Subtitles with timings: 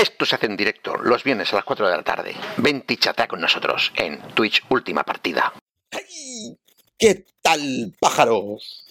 [0.00, 2.32] Esto se hace en directo los viernes a las 4 de la tarde.
[2.56, 5.52] Vente y chatea con nosotros en Twitch Última Partida.
[5.90, 6.56] ¡Ay!
[6.96, 8.86] ¿Qué tal, pájaros?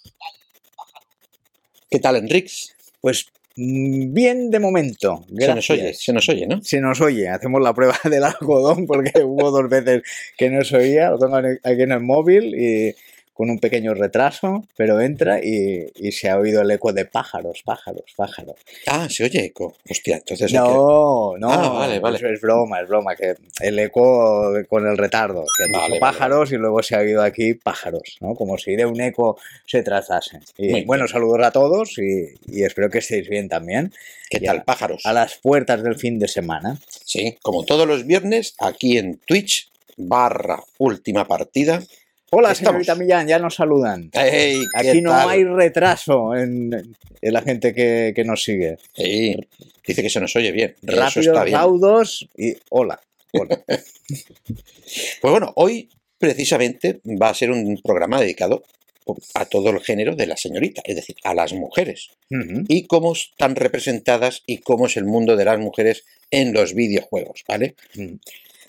[1.89, 2.75] ¿Qué tal, Enrix?
[3.01, 3.25] Pues
[3.55, 5.25] mm, bien de momento.
[5.35, 6.61] Se nos oye, se nos oye, ¿no?
[6.61, 10.03] Se nos oye, hacemos la prueba del algodón porque hubo dos veces
[10.37, 12.95] que no se oía, lo tengo aquí en el móvil y
[13.39, 17.61] con un pequeño retraso, pero entra y, y se ha oído el eco de pájaros,
[17.63, 18.57] pájaros, pájaros.
[18.85, 19.77] Ah, se oye eco.
[19.89, 20.51] Hostia, entonces...
[20.51, 22.17] No, no, Ah, vale, vale.
[22.17, 26.57] Es, es broma, es broma, que el eco con el retardo, que Vale, pájaros y
[26.57, 28.35] luego se ha oído aquí pájaros, ¿no?
[28.35, 30.41] Como si de un eco se tratase.
[30.57, 33.93] Y Muy bueno, saludos a todos y, y espero que estéis bien también.
[34.29, 35.05] ¿Qué tal, pájaros?
[35.05, 36.77] A las puertas del fin de semana.
[37.05, 41.81] Sí, como todos los viernes, aquí en Twitch, barra última partida.
[42.31, 44.09] Hola, señorita Millán, ya nos saludan.
[44.13, 44.59] ¡Ey!
[44.81, 45.29] ¿qué Aquí no tal?
[45.29, 46.71] hay retraso en,
[47.21, 48.77] en la gente que, que nos sigue.
[48.93, 49.35] Sí,
[49.85, 50.75] dice que se nos oye bien.
[50.83, 51.57] Rápidos, está bien.
[51.57, 52.99] raudos y hola.
[53.33, 53.59] hola.
[55.21, 58.63] Pues bueno, hoy precisamente va a ser un programa dedicado
[59.35, 62.09] a todo el género de la señorita, es decir, a las mujeres.
[62.67, 67.43] Y cómo están representadas y cómo es el mundo de las mujeres en los videojuegos,
[67.47, 67.75] ¿vale?
[67.95, 68.15] Mm.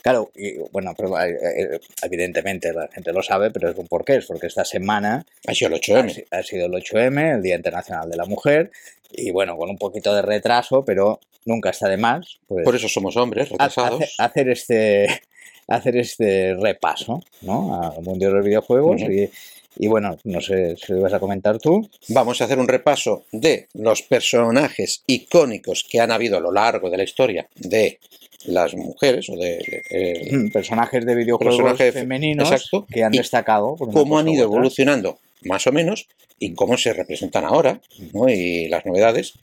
[0.03, 1.37] Claro, y bueno, pero, eh,
[1.75, 5.55] eh, evidentemente la gente lo sabe, pero es un porqué, es porque esta semana Ha
[5.55, 6.11] sido el ha, 8M.
[6.15, 8.71] si- ha sido el 8M, el Día Internacional de la Mujer,
[9.13, 12.89] y bueno, con un poquito de retraso, pero nunca está de más, pues Por eso
[12.89, 14.01] somos hombres, retrasados.
[14.03, 15.07] hace- hacer este
[15.69, 17.81] hacer este repaso, ¿no?
[17.97, 19.31] Al mundo de los videojuegos y,
[19.77, 21.89] y bueno, no sé si lo vas a comentar tú.
[22.09, 26.91] Vamos a hacer un repaso de los personajes icónicos que han habido a lo largo
[26.91, 27.99] de la historia de
[28.45, 32.87] las mujeres o de, eh, personajes de videojuegos Personajes femeninos exacto.
[32.91, 33.77] que han destacado.
[33.77, 37.81] por cómo han ido evolucionando más o menos y cómo se representan ahora
[38.13, 38.29] ¿no?
[38.29, 39.35] y las novedades.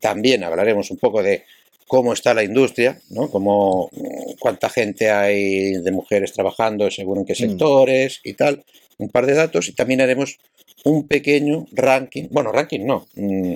[0.00, 1.44] También hablaremos un poco de
[1.86, 3.30] cómo está la industria, ¿no?
[3.30, 7.36] Cómo, mm, cuánta gente hay de mujeres trabajando según en qué Mm.
[7.36, 8.64] sectores y tal.
[8.98, 10.38] Un par de datos y también haremos
[10.84, 13.54] un pequeño ranking, bueno, ranking no, mm,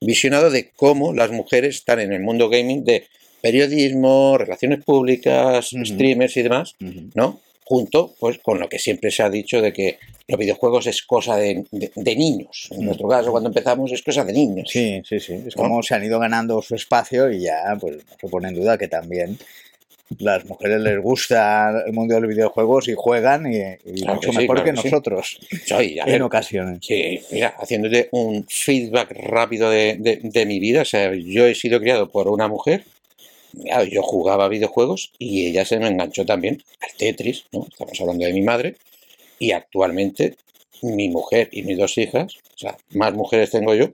[0.00, 3.06] visionado de cómo las mujeres están en el mundo gaming de
[3.42, 6.74] periodismo, relaciones públicas, streamers y demás.
[7.14, 7.40] ¿no?
[7.70, 11.36] Junto pues con lo que siempre se ha dicho de que los videojuegos es cosa
[11.36, 12.66] de, de- de niños.
[12.72, 12.84] En Mm.
[12.86, 14.68] nuestro caso, cuando empezamos, es cosa de niños.
[14.68, 15.34] Sí, sí, sí.
[15.46, 15.62] Es ¿No?
[15.62, 18.76] como se han ido ganando su espacio y ya, pues, no se pone en duda
[18.76, 19.38] que también
[20.18, 24.30] las mujeres les gusta el mundo de los videojuegos y juegan y, y Claro mucho
[24.30, 24.88] que sí, mejor claro que que sí.
[24.88, 26.78] nosotros Soy, en ver, ocasiones.
[26.82, 30.82] sí, mira, haciéndote un feedback rápido de, de- de mi vida.
[30.82, 32.82] O sea, yo he sido criado por una mujer.
[33.62, 37.66] Claro, yo jugaba videojuegos y ella se me enganchó también al Tetris, ¿no?
[37.70, 38.76] Estamos hablando de mi madre.
[39.38, 40.36] Y actualmente
[40.82, 43.86] mi mujer y mis dos hijas, o sea, más mujeres tengo yo,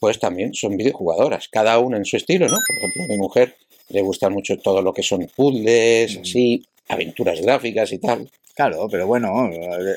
[0.00, 2.56] pues también son videojugadoras, cada una en su estilo, ¿no?
[2.66, 3.56] Por ejemplo, a mi mujer
[3.90, 6.20] le gusta mucho todo lo que son puzzles, Mm.
[6.22, 8.30] así, aventuras gráficas y tal.
[8.54, 9.48] Claro, pero bueno,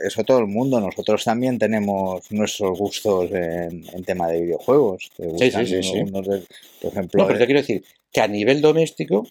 [0.08, 0.80] eso todo el mundo.
[0.80, 5.12] Nosotros también tenemos nuestros gustos en, en tema de videojuegos.
[5.18, 6.00] Sí, sí, sí, sí.
[6.04, 6.44] de-
[6.82, 9.28] por ejemplo, No, pero te quiero decir que a nivel doméstico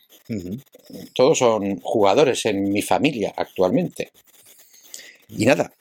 [1.15, 4.11] todos son jugadores en mi familia actualmente.
[5.29, 5.73] Y nada,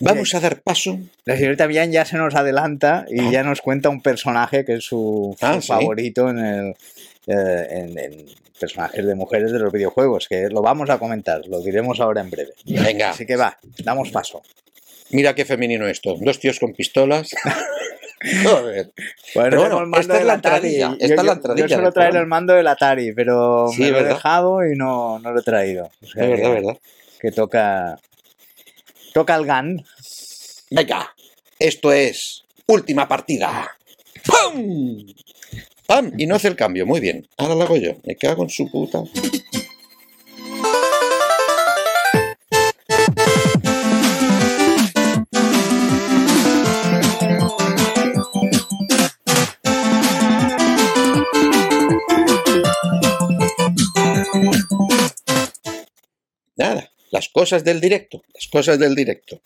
[0.00, 0.98] vamos a dar paso.
[1.24, 3.30] La señorita Millán ya se nos adelanta y Ah.
[3.32, 5.68] ya nos cuenta un personaje que es su, su Ah, ¿sí?
[5.68, 6.74] favorito en el
[7.26, 8.26] eh, en, en
[8.58, 12.30] personajes de mujeres de los videojuegos, que lo vamos a comentar, lo diremos ahora en
[12.30, 12.52] breve.
[12.64, 14.42] Venga, Así que va, damos paso.
[15.10, 16.16] mira qué femenino esto.
[16.20, 17.30] Dos tíos con pistolas.
[18.42, 18.90] Joder.
[19.34, 20.78] Bueno, bueno, el mando esta es la Atari.
[20.78, 24.04] Yo- es la Yo suelo traer el mando del Atari, pero Sí, me lo he
[24.04, 25.90] dejado y no, no lo he traído.
[26.02, 26.78] O sea Es verdad, que, verdad.
[27.20, 27.98] que toca,
[29.12, 29.84] toca el GAN.
[30.70, 31.14] Venga,
[31.58, 33.76] esto es última partida.
[34.24, 35.04] ¡Pum!
[35.86, 36.12] ¡Pam!
[36.16, 37.26] Y no hace el cambio, muy bien.
[37.36, 37.92] Ahora lo hago yo.
[38.04, 39.02] Me cago en su puta.
[56.56, 59.40] Nada, las cosas del directo, las cosas del directo.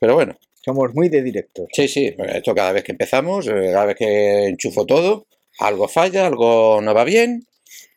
[0.00, 1.68] Pero bueno, Somos muy de directos.
[1.72, 5.26] Sí, sí, esto cada vez que empezamos, eh, cada vez que enchufo todo,
[5.58, 7.46] algo falla, algo no va bien,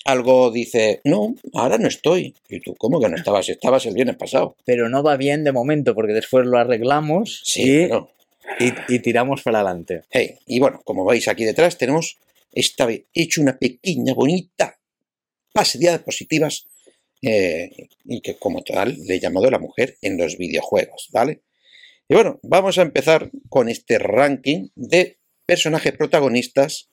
[0.05, 2.33] algo dice, no, ahora no estoy.
[2.49, 3.49] Y tú, ¿cómo que no estabas?
[3.49, 4.55] Estabas el viernes pasado.
[4.65, 8.11] Pero no va bien de momento, porque después lo arreglamos Sí, y, pero-
[8.59, 10.03] y- y tiramos para adelante.
[10.09, 12.17] Hey, y bueno, como veis aquí detrás tenemos
[12.53, 14.77] esta vez hecho una pequeña, bonita
[15.53, 16.65] base de diapositivas
[17.21, 17.69] eh,
[18.05, 21.41] y que como tal le he llamado la mujer en los videojuegos, ¿vale?
[22.07, 26.87] Y bueno, vamos a empezar con este ranking de personajes protagonistas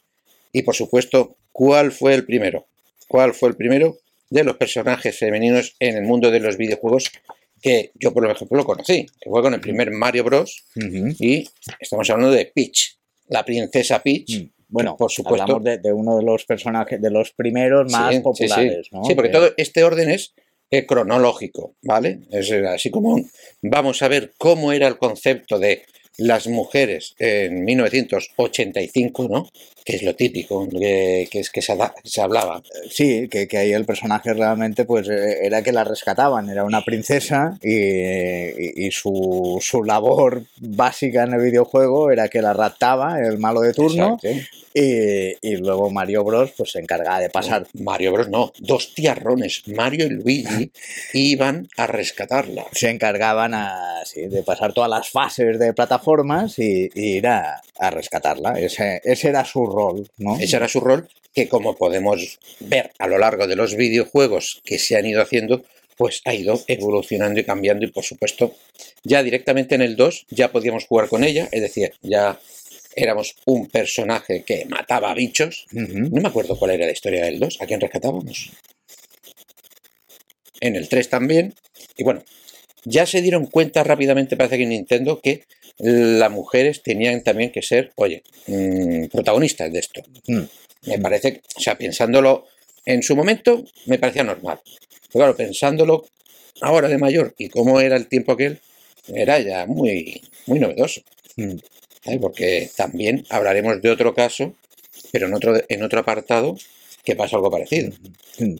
[0.55, 2.67] y por supuesto, ¿cuál fue el primero?
[3.09, 3.99] ¿Cuál fue el primero
[4.31, 7.11] de los personajes femeninos en el mundo de los videojuegos
[7.61, 9.05] que yo, por ejemplo, lo conocí?
[9.21, 10.65] Que fue con el primer Mario Bros.
[11.19, 11.47] Y
[11.79, 12.97] estamos hablando de Peach,
[13.29, 14.31] la princesa Peach.
[14.41, 14.51] Mm.
[14.69, 15.43] Bueno, por supuesto.
[15.43, 18.97] hablamos de, de uno de los personajes, de los primeros más Sí, populares, sí.
[18.97, 19.05] ¿no?
[19.05, 20.33] Sí, porque Que- todo este orden es
[20.71, 22.21] eh, cronológico, ¿vale?
[22.33, 23.31] Es eh, así como un-
[23.63, 25.83] vamos a ver cómo era el concepto de
[26.17, 29.49] las mujeres en 1985, ¿no?
[29.85, 32.63] Que es lo típico, que, que es que se, se hablaba.
[32.91, 36.83] Sí, que, que ahí el personaje realmente pues eh, era que la rescataban, era una
[36.83, 43.21] princesa y, y- y su, su labor básica en el videojuego era que la raptaba
[43.21, 44.29] el malo de turno Exacto.
[44.73, 47.67] y, y luego Mario Bros pues se encargaba de pasar.
[47.75, 48.29] Mario Bros.
[48.31, 50.71] no, dos tiarrones, Mario y Luigi,
[51.13, 52.65] iban a rescatarla.
[52.73, 57.61] Se encargaban a- sí, de pasar todas las fases de plataformas y, y ir a,
[57.79, 58.59] a rescatarla.
[58.59, 60.39] Ese, ese era su rol, ¿no?
[60.39, 64.79] Ese era su rol, que como podemos ver a lo largo de los videojuegos que
[64.79, 65.65] se han ido haciendo,
[65.97, 68.55] pues ha ido evolucionando y cambiando y por supuesto
[69.05, 72.41] ya directamente en el 2 ya podíamos jugar con ella, es decir, ya
[72.97, 75.67] éramos un personaje que mataba bichos.
[75.73, 76.11] Ujú.
[76.11, 78.51] No me acuerdo cuál era la historia del 2, a quién rescatábamos.
[80.61, 81.55] En el 3 también.
[81.97, 82.23] Y bueno,
[82.85, 85.45] ya se dieron cuenta rápidamente, parece que en Nintendo, que
[85.79, 90.03] las mujeres tenían también que ser, oye, mm, protagonistas de esto.
[90.27, 90.43] Mm.
[90.87, 92.47] Me parece, o sea, pensándolo
[92.85, 94.61] en su momento, me parecía normal.
[94.65, 96.05] Pero claro, pensándolo
[96.61, 98.61] ahora de mayor y cómo era el tiempo aquel,
[99.09, 101.03] era ya muy, muy novedoso.
[101.37, 101.57] Mm.
[102.05, 102.21] ¿sabes?
[102.21, 104.55] Porque también hablaremos de otro caso,
[105.13, 106.57] pero en otro, en otro apartado,
[107.05, 107.93] que pasó algo parecido.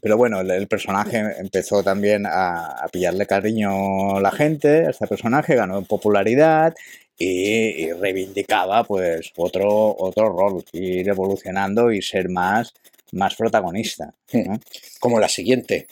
[0.01, 4.91] Pero bueno, el, el personaje empezó también a, a pillarle cariño a la gente, a
[4.91, 6.75] este personaje ganó en popularidad
[7.17, 12.73] y, y reivindicaba pues otro, otro rol, ir evolucionando y ser más,
[13.11, 14.13] más protagonista.
[14.33, 14.59] ¿no?
[14.99, 15.87] Como la siguiente,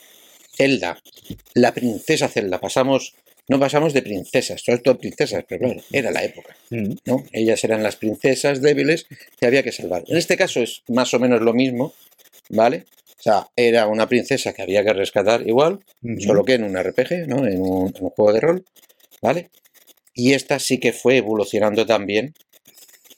[0.56, 1.02] Zelda,
[1.54, 2.60] la princesa Zelda.
[2.60, 3.16] Pasamos,
[3.48, 6.56] no pasamos de princesas, sobre todo princesas, pero claro, era la época.
[6.70, 7.24] Mm, ¿no?
[7.32, 9.06] Ellas eran las princesas débiles
[9.40, 10.04] que había que salvar.
[10.08, 11.94] En este caso es más o menos lo mismo,
[12.50, 12.86] ¿vale?
[13.20, 15.80] O sea, era una princesa que había que rescatar igual,
[16.20, 17.48] solo que en un RPG, ¿no?
[17.48, 18.66] En un, en un juego de rol,
[19.22, 19.50] ¿vale?
[20.14, 22.34] Y esta sí que fue evolucionando también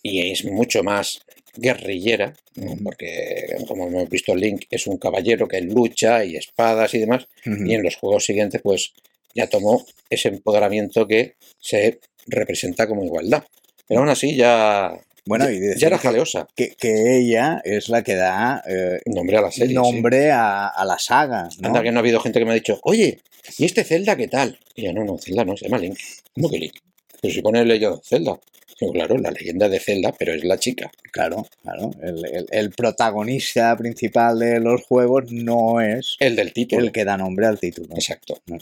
[0.02, 1.20] y es mucho más
[1.56, 2.36] guerrillera,
[2.84, 7.74] porque como hemos visto Link es un caballero que lucha y espadas y demás, y
[7.74, 8.94] en los juegos siguientes pues
[9.34, 13.44] ya tomó ese empoderamiento que se representa como igualdad.
[13.88, 14.94] Pero aún así ya,
[15.26, 16.48] Bueno, y ya era jaleosa.
[16.56, 19.70] que, que ella es la que da eh, Nombre a la serie.
[19.70, 19.74] sí.
[19.74, 21.50] nombre a, a la saga.
[21.60, 21.68] ¿no?
[21.68, 23.20] Anda que no ha habido gente que me ha dicho, oye,
[23.58, 24.60] ¿y este Zelda qué tal?
[24.76, 25.98] Y yo, no, no, Zelda no, se llama Link.
[26.36, 26.74] ¿Cómo que Link?
[27.22, 28.40] Pero si pone leyenda Zelda.
[28.78, 30.92] Claro, la leyenda de Zelda, pero es la chica.
[31.12, 31.92] Claro, claro.
[32.04, 36.84] El, el- el protagonista principal de los juegos no es El del título.
[36.84, 37.96] el que da nombre al título.
[37.96, 38.38] Exacto.
[38.52, 38.60] Ujú.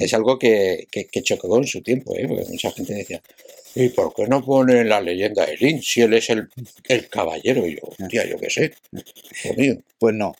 [0.00, 2.26] Es algo que, que, que chocó en su tiempo, ¿eh?
[2.28, 3.22] porque mucha gente decía,
[3.74, 6.48] ¿y por qué no pone la leyenda de Link si él es el,
[6.88, 7.66] el caballero?
[7.66, 8.72] Y yo, hostia, yo qué sé.
[9.56, 9.76] Mío.
[9.98, 10.34] Pues no,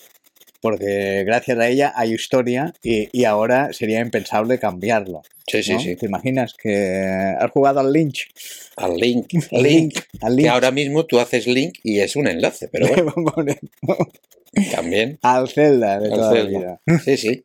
[0.65, 5.21] porque gracias a ella hay historia y, y ahora sería impensable cambiarlo.
[5.47, 5.79] Sí, sí, ¿no?
[5.79, 5.95] sí.
[5.95, 7.05] ¿Te imaginas que
[7.39, 8.31] has jugado al Lynch?
[8.77, 9.27] Al Link.
[9.53, 9.99] Link.
[10.23, 10.49] Al Que Lynch.
[10.49, 13.55] ahora mismo tú haces Link y es un enlace, pero bueno,
[14.71, 15.19] también.
[15.21, 16.81] al Zelda de Al toda la vida.
[17.05, 17.45] Sí, sí.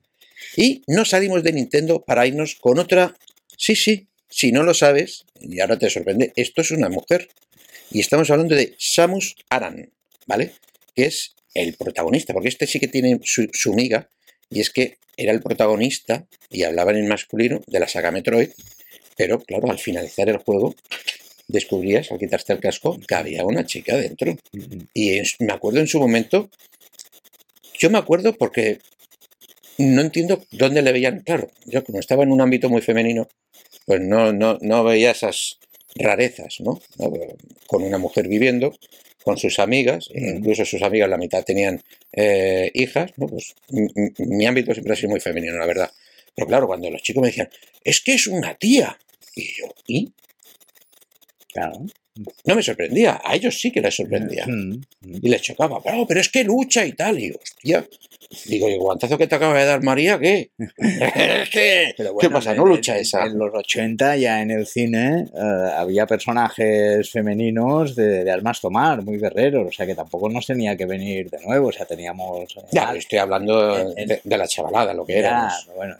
[0.55, 3.17] Y no salimos de Nintendo para irnos con otra.
[3.57, 4.07] Sí, sí.
[4.29, 7.27] Si no lo sabes, y ahora te sorprende, esto es una mujer.
[7.91, 9.91] Y estamos hablando de Samus Aran,
[10.25, 10.53] ¿vale?
[10.95, 14.09] Que es el protagonista, porque este sí que tiene su, su miga,
[14.49, 18.49] y es que era el protagonista, y hablaban en masculino, de la saga Metroid,
[19.17, 20.75] pero claro, al finalizar el juego,
[21.47, 24.37] descubrías, al quitarte el casco, que había una chica dentro.
[24.93, 26.49] Y es- me acuerdo en su momento,
[27.77, 28.79] yo me acuerdo porque
[29.77, 33.27] no entiendo dónde le veían, claro, yo como estaba en un ámbito muy femenino,
[33.85, 35.57] pues no, no, no veía esas
[35.95, 36.59] rarezas.
[36.59, 36.81] ¿No?
[37.67, 38.75] Con una mujer viviendo,
[39.23, 41.81] con sus amigas, incluso sus amigas la mitad tenían
[42.13, 43.27] eh, hijas, ¿no?
[43.27, 43.55] Pues
[44.17, 45.91] mi, ámbito siempre ha sido muy femenino, la verdad.
[46.35, 47.49] Pero claro, cuando los chicos me decían,
[47.83, 48.97] es que es una tía,
[49.35, 50.11] y yo, ¿y?
[51.51, 51.85] Claro.
[52.45, 54.45] No me sorprendía, a ellos sí que les sorprendía.
[54.45, 54.81] Mm.
[55.21, 57.19] Y les chocaba, pero, pero es que lucha y tal.
[57.19, 57.87] Y yo, hostia.
[58.45, 60.51] Digo, ¿y el guantazo que te acaba de dar María qué?
[62.21, 62.53] ¿Qué pasa?
[62.53, 63.25] ¿No lucha en- esa?
[63.25, 69.01] En los 80 ya en el cine eh, había personajes femeninos de, de armas tomar,
[69.03, 72.55] muy guerreros, o sea que tampoco nos tenía que venir de nuevo, o sea, teníamos...
[72.57, 75.67] eh, Ya, estoy hablando en- en- de, de la chavalada, lo que éramos.
[75.75, 75.95] bueno,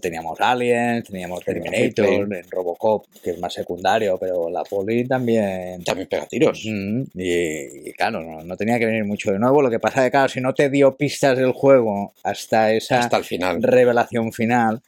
[0.00, 1.44] teníamos Aliens, teníamos.
[1.44, 5.84] Terminator, en Robocop, que es más secundario, pero la poli también...
[5.84, 6.64] También pega tiros.
[6.66, 9.62] Mm, Y, y claro, no, no tenía que venir mucho de nuevo.
[9.62, 12.72] Lo que pasa es que, claro, si no te dio pistas del juego juego hasta
[12.72, 13.62] esa Hasta el final.
[13.62, 14.80] revelación final.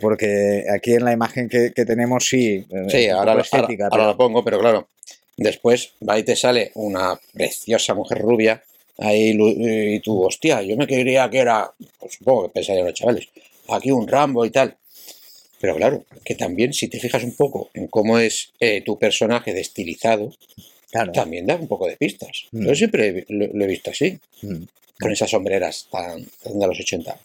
[0.00, 3.90] Porque aquí en la imagen que, que tenemos sí, eh, Sí, ahora, estética, ahora- ahora
[3.90, 4.88] pero- lo pongo, pero claro,
[5.36, 8.62] después va y te sale una preciosa mujer rubia
[8.98, 13.28] ahí y tú, hostia, yo me quería que era, pues supongo que pensarían los chavales,
[13.68, 14.76] aquí un Rambo y tal.
[15.60, 19.52] Pero claro, que también si te fijas un poco en cómo es eh, tu personaje
[19.52, 20.30] de estilizado,
[20.90, 21.12] claro.
[21.12, 22.44] también da un poco de pistas.
[22.52, 22.66] Mm.
[22.66, 24.62] Yo siempre lo, lo he visto así, Mm.
[25.00, 27.18] con esas sombreras tan, tan de los 80.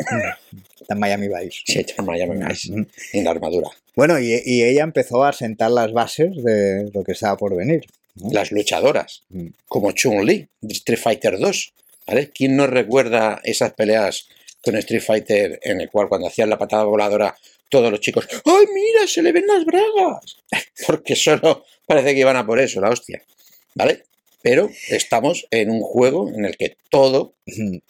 [0.79, 1.59] Está en Miami Vice.
[1.65, 2.85] Sí, echan Miami Vice, Mm.
[3.13, 3.69] en la armadura.
[3.95, 7.85] Bueno, y, y ella empezó a sentar las bases de lo que estaba por venir.
[8.15, 8.29] ¿no?
[8.31, 9.47] Las luchadoras, Mm.
[9.67, 11.73] como Chun-Li, de Street Fighter 2.
[12.05, 12.29] ¿vale?
[12.31, 14.27] ¿Quién no recuerda esas peleas
[14.61, 17.35] con Street Fighter en el cual cuando hacían la patada voladora
[17.69, 20.37] todos los chicos, ¡ay, mira, se le ven las bragas!
[20.87, 23.23] Porque solo parece que iban a por eso, la hostia.
[23.75, 24.03] ¿Vale?
[24.41, 27.33] Pero estamos en un juego en el que todo.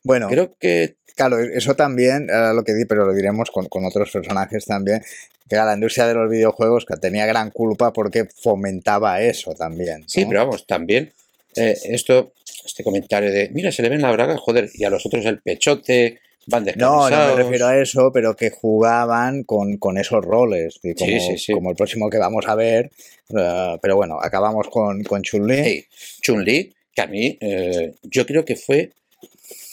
[0.03, 3.85] Bueno, creo que claro, eso también era lo que di, pero lo diremos con, con
[3.85, 5.03] otros personajes también,
[5.47, 10.01] que era la industria de los videojuegos que tenía gran culpa porque fomentaba eso también.
[10.01, 10.09] ¿no?
[10.09, 11.13] Sí, pero vamos, también
[11.55, 12.33] eh, esto,
[12.65, 15.41] este comentario de, mira, se le ven la braga, joder, y a los otros el
[15.41, 20.79] pechote, van No, no me refiero a eso, pero que jugaban con, con esos roles,
[20.81, 21.53] como, Sí, sí, sí.
[21.53, 22.91] como el próximo que vamos a ver.
[23.37, 25.85] eh, pero bueno, acabamos con, con Chun-Li.
[26.21, 28.91] Chun-Li, que a mí, eh, yo creo que fue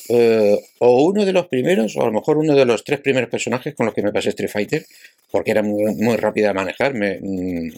[0.09, 3.31] eh, o uno de los primeros, o a lo mejor uno de los tres primeros
[3.31, 4.85] personajes con los que me pasé Street Fighter,
[5.31, 7.71] porque era muy, muy rápida de manejar, me mm,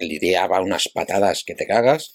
[0.00, 2.12] lidiaba unas patadas que te cagas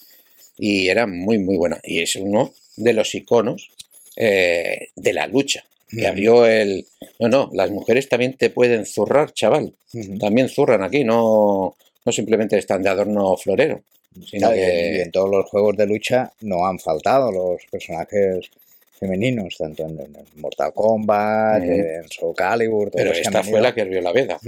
[0.58, 1.80] y era muy, muy buena.
[1.84, 3.72] Y es uno de los iconos
[4.16, 5.64] eh, de la lucha,
[5.96, 6.86] que abrió el...
[7.20, 9.74] No, no, las mujeres también te pueden zurrar, chaval.
[10.20, 13.82] También zurran aquí, no, no simplemente están de adorno florero.
[14.26, 18.50] Sino Claro, que- Y en todos los juegos de lucha no han faltado los personajes
[19.00, 24.02] femeninos, tanto en, en Mortal Kombat, en Soul Calibur, Pero esta fue la que abrió
[24.02, 24.40] la veda,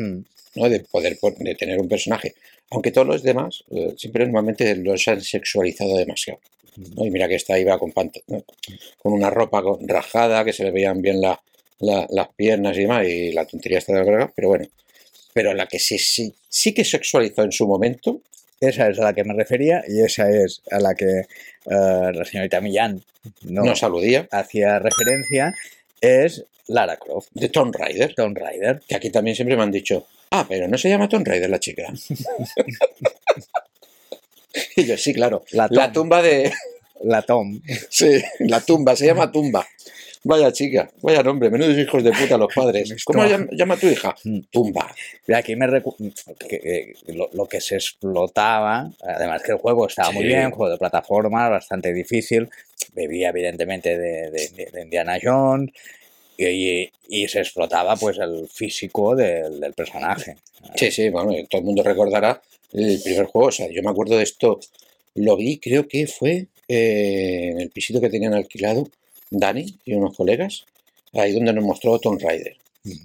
[0.56, 0.70] ¿no?
[0.70, 2.34] De poder de tener un personaje.
[2.72, 6.40] Aunque todos los demás eh, siempre normalmente los han sexualizado demasiado.
[6.96, 7.06] ¿no?
[7.06, 7.94] Y mira que esta iba con,
[8.28, 8.44] ¿no?
[9.02, 11.40] con una ropa con- rajada, que se le veían bien la-
[11.80, 14.66] la- las piernas y demás, y la tontería está de la pero bueno.
[15.34, 18.22] Pero la que sí, sí, sí que sexualizó en su momento,
[18.62, 21.26] Esa es a la que me refería y esa es a la que eh,
[22.14, 23.04] la señorita Millán
[23.44, 25.54] no, nos aludía, hacía referencia,
[26.00, 28.82] es Lara Croft, de Tomb Raider, Tomb Raider.
[28.88, 30.08] que aquí también siempre me han dicho,
[30.40, 31.84] ah, pero no se llama Tomb Raider la chica.
[34.76, 36.52] y yo, sí, claro, La tumba de...
[37.04, 37.60] La Tom.
[37.90, 39.66] Sí, la tumba, se llama tumba.
[40.24, 42.96] Vaya chica, vaya nombre, menudos hijos de puta los padres.
[43.06, 44.16] ¿Cómo llama, llama tu hija?
[44.24, 44.40] Mm.
[44.50, 44.92] Tumba.
[45.28, 45.96] Y aquí me recu-
[46.40, 50.72] que, eh, lo, lo que se explotaba, además que el juego estaba muy bien, juego
[50.72, 52.50] de plataforma, bastante difícil,
[52.94, 55.70] bebía evidentemente de, de- de Indiana Jones
[56.38, 60.38] y, se explotaba pues el físico del, del personaje.
[60.76, 62.42] Sí, sí, bueno, todo el mundo recordará
[62.74, 63.48] el primer juego.
[63.48, 64.60] O sea, yo me acuerdo de esto,
[65.16, 68.90] lo vi, creo que fue eh, en el pisito que tenían alquilado
[69.30, 70.66] Dani y unos colegas,
[71.14, 72.56] ahí donde nos mostró Tomb Raider.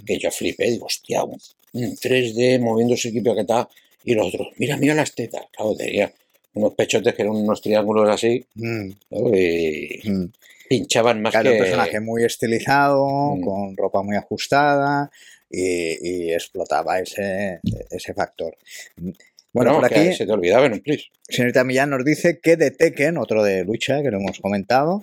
[0.04, 1.40] Que yo flipé, digo, hostia, un,
[1.72, 3.68] un 3D moviéndose equipo que está,
[4.04, 5.42] y los otros, mira, mira las tetas.
[5.52, 6.12] Claro, tenía
[6.54, 9.36] unos pechotes que eran unos triángulos así, Mm, ¿no?
[9.36, 10.32] y mm.
[10.70, 11.56] Pinchaban más Claro, que...
[11.56, 13.40] un personaje muy estilizado, Mm.
[13.44, 15.10] con ropa muy ajustada
[15.50, 17.58] y, y explotaba ese,
[17.90, 18.56] ese factor.
[18.96, 19.12] Bueno,
[19.52, 21.08] Bueno, por aquí, se te olvidaba en un plis.
[21.28, 25.02] señorita Millán nos dice que de Tekken, otro de lucha que lo hemos comentado,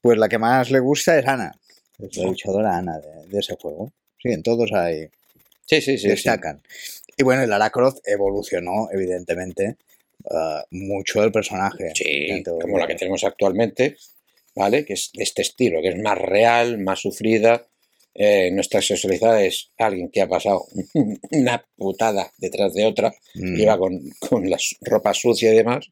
[0.00, 1.52] pues la que más le gusta es Ana,
[1.98, 3.90] es la luchadora Ana de, de ese juego.
[4.22, 5.08] Sí, en todos hay,
[5.66, 5.98] Sí, sí, sí.
[5.98, 6.08] sí.
[6.08, 6.62] destacan.
[7.16, 9.76] Y bueno, Lara Croft evolucionó, evidentemente,
[10.30, 11.90] ah, mucho el personaje.
[11.94, 13.96] Sí, como la que tenemos actualmente,
[14.54, 14.84] ¿vale?
[14.84, 17.66] Que es de este estilo, que es más real, más sufrida.
[18.14, 20.66] Eh, nuestra sexualidad es alguien que ha pasado
[21.30, 23.54] una putada detrás de otra, Mm.
[23.56, 25.86] lleva con, con la ropa sucia y demás,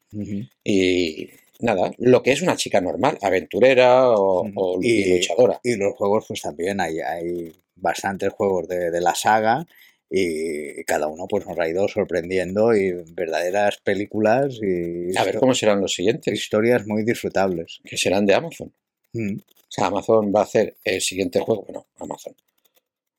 [0.63, 5.59] y nada, lo que es una chica normal, aventurera o, o Y- luchadora.
[5.63, 9.65] Y los juegos, pues también hay, hay bastantes juegos de, de la saga
[10.09, 15.53] y cada uno pues nos ha ido sorprendiendo y verdaderas películas y A ver cómo
[15.53, 17.79] serán los siguientes, historias muy disfrutables.
[17.83, 18.73] que serán de Amazon.
[19.13, 19.37] Mm.
[19.37, 22.35] O sea, Amazon va a hacer el siguiente juego, bueno, Amazon.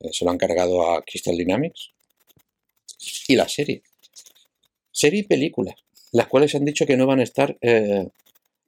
[0.01, 1.93] eh, se lo han cargado a Crystal Dynamics.
[3.29, 3.83] Y la serie.
[4.91, 5.75] Serie y película.
[6.13, 8.09] Las cuales han dicho que no van a estar eh,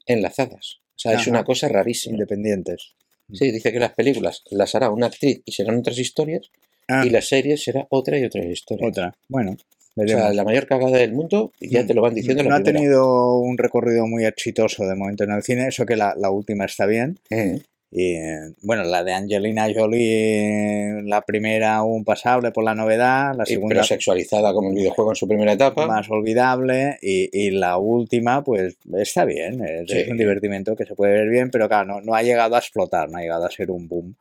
[0.06, 0.78] enlazadas.
[0.94, 2.14] O sea, es una cosa rarísima.
[2.14, 2.94] Independientes.
[3.32, 6.50] Sí, dice que las películas las hará una actriz y serán otras historias.
[6.88, 8.86] Ah, Y la serie será otra y otra historia.
[8.88, 9.14] otra.
[9.28, 9.56] Bueno,
[9.94, 11.86] O sea, la mayor cagada del mundo y ya Mm.
[11.86, 15.24] te lo van diciendo en no la ha tenido un recorrido muy exitoso de momento
[15.24, 17.18] en el cine, eso que la, la última está bien.
[17.30, 17.56] Mm.
[17.94, 18.14] Y
[18.62, 19.66] bueno, la de Angelina
[20.26, 24.76] Jolie, la primera aún pasable por la novedad, la Y- segunda pero sexualizada como el
[24.76, 25.86] videojuego en su primera etapa.
[25.86, 29.98] más olvidable y, y la última pues está bien, es, Sí.
[29.98, 32.58] es un divertimento que se puede ver bien, pero claro, no, no ha llegado a
[32.58, 34.14] explotar, no ha llegado a ser un boom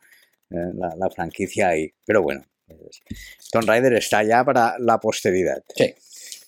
[0.49, 1.89] eh, la, la franquicia ahí.
[2.05, 2.43] Pero bueno,
[3.51, 5.63] Tomb Raider está ya para la posteridad.
[5.75, 5.93] Sí.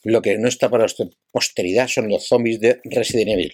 [0.03, 3.53] Lo que no está para la posteridad son los zombies de Resident Evil.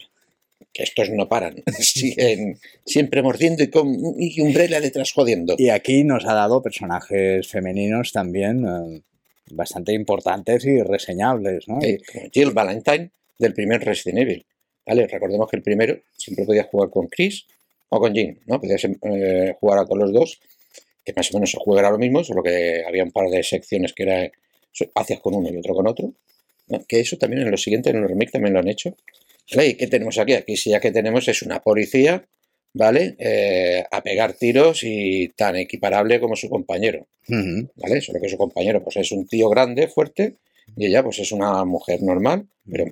[0.74, 1.64] Que estos no paran.
[1.80, 5.56] Siguen siempre mordiendo y con y Umbrella detrás jodiendo.
[5.58, 9.02] Y aquí nos ha dado personajes femeninos también eh,
[9.52, 11.80] bastante importantes y reseñables, ¿no?
[11.82, 14.46] Sí, como Jill Valentine del primer Resident Evil.
[14.86, 15.08] ¿Vale?
[15.08, 17.46] Recordemos que el primero siempre podías jugar con Chris
[17.90, 18.60] o con Jim, ¿no?
[18.60, 20.40] Podías eh, jugar a con los dos,
[21.04, 23.44] que más o menos se juega era lo mismo, solo que había un par de
[23.44, 24.32] secciones que era
[24.96, 26.14] hacías con uno y otro con otro.
[26.68, 26.84] ¿no?
[26.88, 28.96] Que eso también en los siguientes, en los remake también lo han hecho.
[29.56, 29.70] ¿Vale?
[29.70, 30.34] ¿Y qué tenemos aquí?
[30.34, 32.24] Aquí sí ya que tenemos es una policía,
[32.74, 33.16] ¿vale?
[33.18, 37.08] Eh, a pegar tiros y tan equiparable como su compañero.
[37.28, 38.02] ¿vale?
[38.02, 40.36] Solo que su compañero pues es un tío grande, fuerte,
[40.76, 42.86] y ella pues es una mujer normal, pero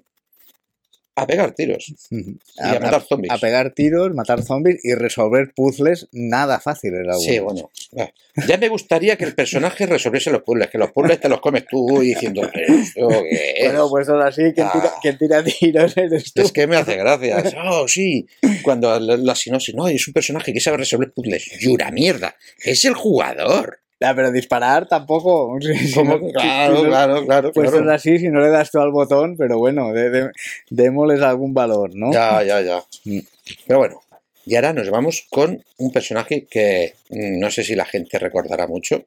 [1.18, 3.32] a pegar tiros y a, matar zombies.
[3.34, 7.06] a pegar tiros, matar zombies y resolver puzzles nada fáciles.
[7.22, 7.70] Sí, bueno.
[7.98, 8.10] va.
[8.48, 11.66] Ya me gustaría que el personaje resolviese los puzzles, que los puzzles te los comes
[11.66, 13.68] tú diciendo, ¿esto qué es?
[13.70, 15.00] Bueno, pues ahora sí, quien, tira, Ah.
[15.02, 16.42] quien tira tiros eres tú.
[16.44, 17.44] Es que me hace gracia.
[17.70, 18.28] Oh, sí.
[18.62, 21.50] Cuando la, la sinopsis, no, es un personaje que sabe resolver puzzles.
[21.60, 22.36] Yura, mierda.
[22.64, 23.80] Es el jugador.
[24.02, 25.58] Ah, pero disparar tampoco.
[26.34, 27.86] claro, claro, claro, Pues claro.
[27.90, 30.32] es así, si no le das tú al botón, pero bueno, de- de-
[30.70, 32.12] démosles algún valor, ¿no?
[32.14, 32.84] Ya, ya, ya.
[33.06, 33.20] Mm.
[33.66, 34.02] Pero bueno,
[34.46, 38.68] y ahora nos vamos con un personaje que mm, no sé si la gente recordará
[38.68, 39.06] mucho,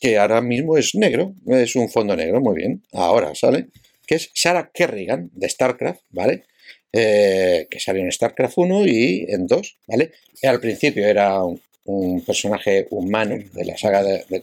[0.00, 3.66] que ahora mismo es negro, es un fondo negro, muy bien, ahora sale,
[4.06, 6.44] que es Sarah Kerrigan de StarCraft, ¿vale?
[6.92, 10.12] Eh, que salió en StarCraft 1 y en 2, ¿vale?
[10.42, 14.42] Al principio era un, un personaje humano de la saga de, de-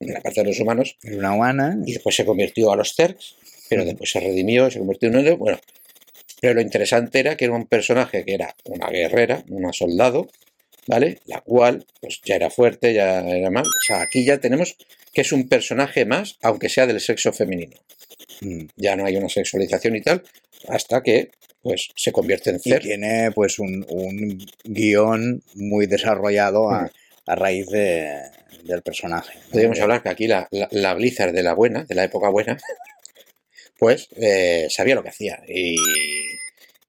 [0.00, 1.76] de la parte de los humanos, una humana.
[1.86, 3.36] y después se convirtió a los Zergs,
[3.68, 5.60] pero después se redimió, se convirtió en un héroe, bueno.
[6.40, 10.28] Pero lo interesante era que era un personaje que era una guerrera, una soldado,
[10.86, 11.18] ¿vale?
[11.26, 13.64] La cual, pues ya era fuerte, ya era mal.
[13.64, 14.76] O sea, aquí ya tenemos
[15.12, 17.76] que es un personaje más, aunque sea del sexo femenino.
[18.40, 18.64] Mm.
[18.76, 20.22] Ya no hay una sexualización y tal,
[20.68, 21.30] hasta que,
[21.62, 22.82] pues, se convierte en Y Zerg.
[22.82, 26.90] tiene pues un, un guion muy desarrollado a,
[27.26, 28.20] a raíz de,
[28.64, 29.38] del personaje.
[29.38, 29.50] ¿no?
[29.52, 32.58] Podríamos hablar que aquí la, la- la Blizzard de la buena, de la época buena,
[33.78, 35.42] pues eh, sabía lo que hacía.
[35.48, 35.76] Y,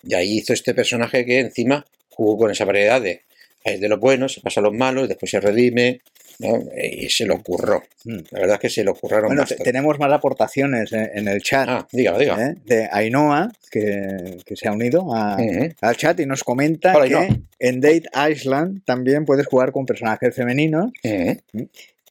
[0.03, 3.21] y ahí hizo este personaje que encima jugó con esa variedad de,
[3.63, 6.01] es de los buenos, se pasa a los malos, después se redime,
[6.41, 6.63] ¿no?
[6.81, 7.83] y se lo curró.
[8.05, 8.17] Mm.
[8.31, 9.63] La verdad es que se lo curraron Bueno, bastante.
[9.63, 12.41] tenemos más aportaciones en, en el chat Ah, diga, diga.
[12.49, 12.55] ¿eh?
[12.65, 15.37] de Ainhoa, que, que se ha unido a-
[15.81, 17.37] al chat y nos comenta Hola, que Ainhoa.
[17.59, 20.91] en Date Island también puedes jugar con personajes femeninos.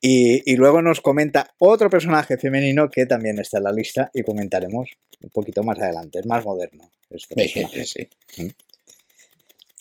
[0.02, 4.22] Y, y luego nos comenta otro personaje femenino que también está en la lista y
[4.22, 4.88] comentaremos
[5.20, 6.20] un poquito más adelante.
[6.20, 6.90] Es más moderno.
[7.10, 7.84] Este Sí, personaje.
[7.84, 8.08] sí.
[8.42, 8.48] ¿Mm?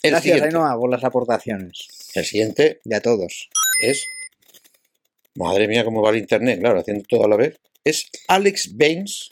[0.04, 1.88] Gracias, Ainhoa, por las aportaciones.
[2.16, 3.50] el siguiente Y a todos.
[3.82, 4.04] es.
[5.36, 7.60] Madre mía, cómo va el internet, claro, haciendo todo a la vez.
[7.84, 9.32] Es Alex Baines,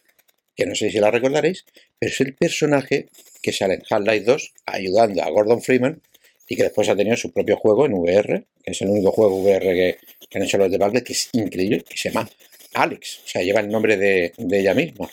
[0.55, 1.65] que no sé si la recordaréis,
[1.99, 3.07] pero es el personaje
[3.41, 6.01] que sale en Half-Life 2 ayudando a Gordon Freeman
[6.47, 9.37] y que después ha tenido su propio juego en VR, que es el único juego
[9.41, 9.97] VR que,
[10.29, 12.29] que han hecho los de Valve, que es increíble, que se llama
[12.73, 15.09] Alex, o sea, lleva el nombre de, de ella misma.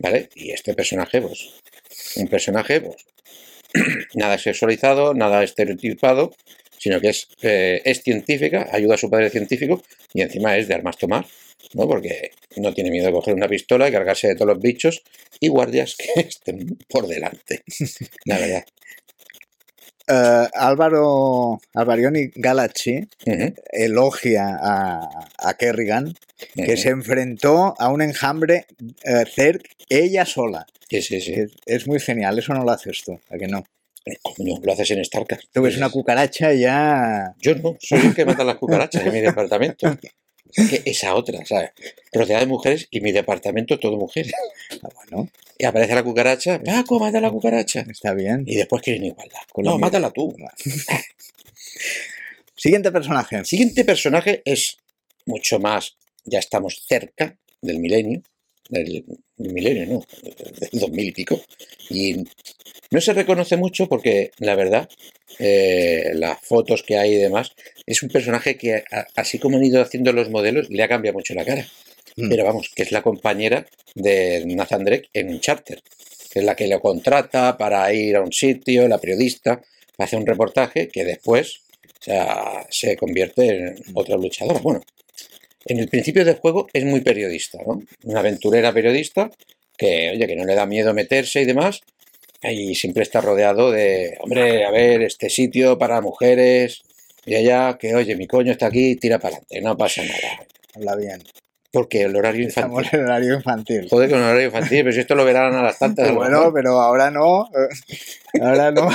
[0.00, 0.28] ¿vale?
[0.34, 1.50] Y este personaje, pues,
[2.16, 2.96] un personaje, pues,
[4.14, 6.34] nada sexualizado, nada estereotipado,
[6.86, 9.82] sino que es, eh, es científica, ayuda a su padre científico
[10.14, 11.26] y encima es de armas tomar,
[11.74, 11.88] ¿no?
[11.88, 15.02] Porque no tiene miedo de coger una pistola y cargarse de todos los bichos
[15.40, 17.64] y guardias que estén por delante.
[18.24, 18.64] La verdad.
[20.06, 22.30] Eh, Álvaro Alvarioni
[23.26, 26.14] Ujú, elogia a, a Kerrigan
[26.54, 28.66] que se enfrentó a un enjambre
[29.02, 30.66] eh, Zerg ella sola.
[30.88, 31.32] Sí, sí, sí.
[31.32, 33.64] Es, es muy genial, eso no lo haces tú, ¿a que no?
[34.22, 35.44] Coño, lo haces en StarCraft.
[35.52, 37.34] Tú ves una cucaracha y ya...
[37.40, 39.98] Yo no, soy el que mata las cucarachas en mi departamento.
[40.52, 41.70] Que esa otra, ¿sabes?
[42.12, 44.32] Rodeada de mujeres y mi departamento todo mujeres.
[44.82, 47.84] Ah, bueno, Y aparece la cucaracha, Paco, mata la cucaracha.
[47.90, 48.44] está bien.
[48.46, 49.40] Y después quieren igualdad.
[49.52, 50.34] Con No, mátala tú.
[52.56, 53.36] Siguiente personaje.
[53.36, 54.78] El siguiente personaje es
[55.26, 58.22] mucho más, ya estamos cerca del milenio,
[58.70, 59.04] del,
[59.36, 61.40] del milenio, no, del 2000 y pico.
[61.90, 62.24] Y
[62.90, 64.88] no se reconoce mucho porque, la verdad,
[65.38, 67.52] eh, las fotos que hay y demás,
[67.86, 71.14] es un personaje que, a- así como han ido haciendo los modelos, le ha cambiado
[71.18, 71.66] mucho la cara.
[72.16, 72.28] Mm.
[72.30, 75.82] Pero vamos, que es la compañera de Nathan Drake en un charter,
[76.30, 79.60] que es la que lo contrata para ir a un sitio, la periodista,
[79.98, 81.60] hace un reportaje que después
[82.00, 84.60] O sea, se convierte en otra luchadora.
[84.60, 84.80] Bueno,
[85.64, 87.82] en el principio del juego es muy periodista, ¿no?
[88.04, 89.30] Una aventurera periodista
[89.76, 91.80] que, oye, que no le da miedo meterse y demás.
[92.42, 96.82] Y siempre está rodeado de, hombre, a ver, este sitio para mujeres.
[97.24, 100.46] Y allá, que, oye, mi coño está aquí, tira para adelante, no pasa nada.
[100.74, 101.22] Habla bien.
[101.72, 102.78] Porque el horario infantil.
[102.78, 103.88] Estamos en horario infantil.
[103.90, 106.14] Joder, con horario infantil, pero si esto lo verán a las tantas.
[106.14, 107.46] Bueno, pero ahora no.
[107.46, 108.88] eh, Ahora no.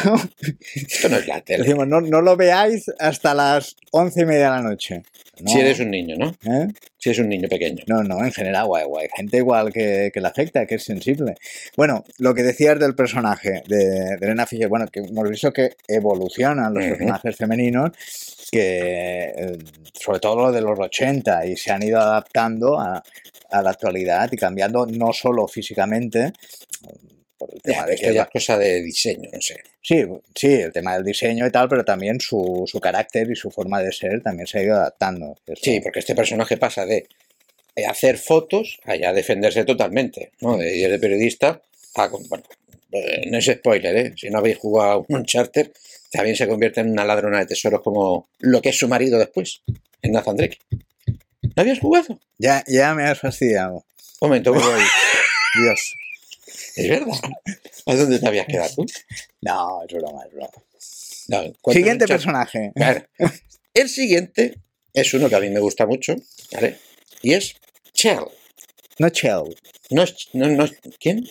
[0.73, 1.63] Esto no es la tele.
[1.63, 5.03] Decimos, no, no lo veáis hasta las once y media de la noche.
[5.41, 6.29] No, Si eres un niño, ¿no?
[6.43, 6.67] ¿eh?
[6.97, 7.83] Si eres un niño pequeño.
[7.87, 9.07] No, no, en general, guay, guay.
[9.15, 11.35] Gente igual que, que le afecta, que es sensible.
[11.75, 15.71] Bueno, lo que decías del personaje de, de Elena Fischer, bueno, que hemos visto que
[15.87, 17.91] evolucionan los personajes femeninos,
[18.51, 19.57] que eh,
[19.93, 23.03] sobre todo lo de los 80, y se han ido adaptando a,
[23.51, 26.33] a la actualidad y cambiando no solo físicamente,
[27.41, 29.55] por el tema de que es cosa de diseño, no sé.
[29.81, 33.49] Sí, sí, el tema del diseño y tal, pero también su, su carácter y su
[33.49, 35.35] forma de ser también se ha ido adaptando.
[35.59, 37.07] Sí, porque este personaje pasa de
[37.75, 40.55] eh, hacer fotos a ya defenderse totalmente, ¿no?
[40.55, 41.63] De ir de periodista
[41.95, 42.07] a...
[42.07, 42.43] Bueno,
[42.91, 44.13] eh, no es spoiler, ¿eh?
[44.15, 45.71] Si no habéis jugado un charter,
[46.11, 49.63] también se convierte en una ladrona de tesoros como lo que es su marido después,
[50.03, 50.59] en Nathan Drake.
[51.41, 52.19] ¿No habías jugado?
[52.37, 53.83] Ya, ya me has fastidiado.
[54.19, 54.53] Un momento,
[55.55, 55.95] Dios.
[56.75, 57.13] Es verdad.
[57.85, 58.85] ¿A dónde te habías quedado tú?
[59.41, 60.49] No, es broma, es broma.
[61.27, 62.71] No, Siguiente personaje.
[62.75, 63.05] Claro.
[63.73, 64.55] El siguiente
[64.93, 66.15] es uno que a mí me gusta mucho,
[66.51, 66.77] ¿vale?
[67.21, 67.55] Y es
[67.93, 68.25] Chell.
[68.99, 69.55] No Chell.
[69.91, 70.03] No,
[70.33, 71.27] no, no, ¿Quién?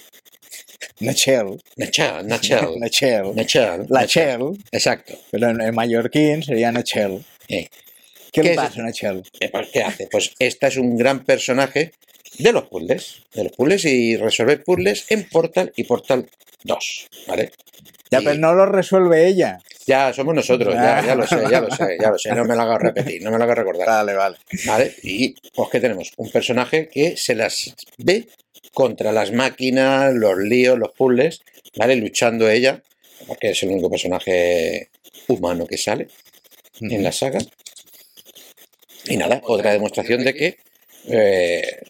[1.00, 2.26] Nachel, Nachel.
[2.26, 2.36] No
[2.88, 3.34] Chell.
[3.34, 3.86] Nachel.
[3.88, 5.18] La Chell, Exacto.
[5.30, 7.24] pero en, en mallorquín sería No Chell.
[7.48, 7.68] Eh,
[8.32, 9.22] ¿Qué, ¿Qué le pasa a No Chell?
[9.40, 10.08] eh, pues, ¿Qué hace?
[10.10, 11.92] Pues esta es un gran personaje
[12.38, 13.22] de los puzzles.
[13.34, 16.28] De los puzzles y resolver puzzles en Portal y Portal
[16.64, 17.52] 2, ¿vale?
[18.10, 19.60] Ya, Y pero no lo resuelve ella.
[19.86, 22.32] Ya somos nosotros, ya, ya lo sé, ya lo sé, ya lo sé.
[22.32, 23.86] No me lo hagas repetir, no me lo hagas recordar.
[23.86, 24.36] Vale, vale.
[24.66, 24.94] ¿Vale?
[25.02, 28.28] Y pues que tenemos un personaje que se las ve
[28.72, 31.40] contra las máquinas, los líos, los puzzles,
[31.76, 31.96] ¿vale?
[31.96, 32.82] Luchando ella,
[33.26, 34.90] porque es el único personaje
[35.28, 36.08] humano que sale
[36.80, 37.38] en la saga.
[39.06, 40.58] Y nada, otra demostración de que
[41.08, 41.80] eh,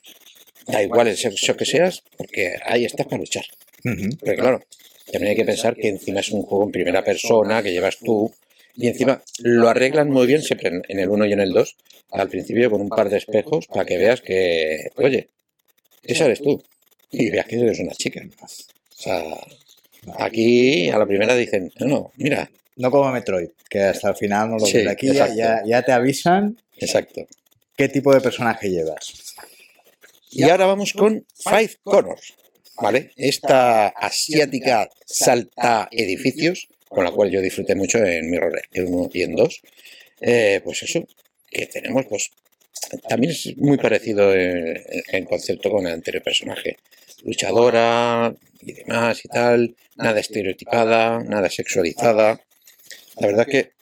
[0.71, 3.45] da igual el sexo que seas, porque ahí estás para luchar.
[3.83, 4.63] Pero claro,
[5.11, 8.33] también hay que pensar que encima es un juego en primera persona, que llevas tú,
[8.77, 11.77] y encima lo arreglan muy bien siempre en, el 1 y en el 2,
[12.13, 15.29] al principio con un par de espejos para que veas que, oye,
[16.05, 16.63] esa eres tú,
[17.11, 18.23] y veas que eres una chica.
[18.43, 19.23] O sea,
[20.19, 24.51] aquí a la primera dicen, no, no, mira, No como Metroid, que hasta el final
[24.51, 24.89] no lo Sí, ves.
[24.89, 27.27] Aquí ya, ya te avisan exacto.
[27.77, 29.35] qué tipo de personaje llevas.
[30.31, 32.35] Y ahora vamos con Five Corners,
[32.81, 33.11] ¿vale?
[33.17, 39.23] Esta asiática salta edificios, con la cual yo disfruté mucho en Mirror en 1 y
[39.23, 39.61] en 2.
[40.21, 41.05] Eh, pues eso,
[41.51, 42.31] que tenemos, pues
[43.09, 44.81] también es muy parecido en,
[45.13, 46.77] en concepto con el anterior personaje.
[47.25, 52.41] Luchadora y demás y tal, nada estereotipada, nada sexualizada.
[53.19, 53.73] La verdad que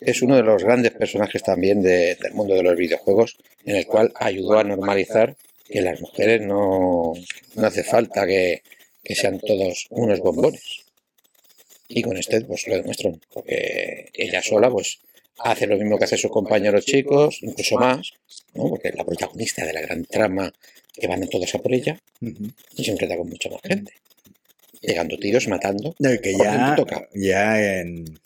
[0.00, 3.86] es uno de los grandes personajes también de- del mundo de los videojuegos, en el
[3.86, 5.36] cual ayudó a normalizar
[5.68, 7.12] que las mujeres no,
[7.54, 8.62] no hace falta que,
[9.02, 10.84] que sean todos unos bombones.
[11.88, 14.98] Y con este pues lo demuestran, porque ella sola pues
[15.38, 18.12] hace lo mismo que hacen sus compañeros chicos, incluso más,
[18.54, 18.68] ¿no?
[18.68, 20.52] porque es la protagonista de la gran trama
[20.92, 23.92] que van todos a por ella y se enfrenta con mucha más gente.
[24.80, 25.94] Pegando tiros, matando.
[25.98, 27.08] No, que ya, toca.
[27.14, 28.18] ya en,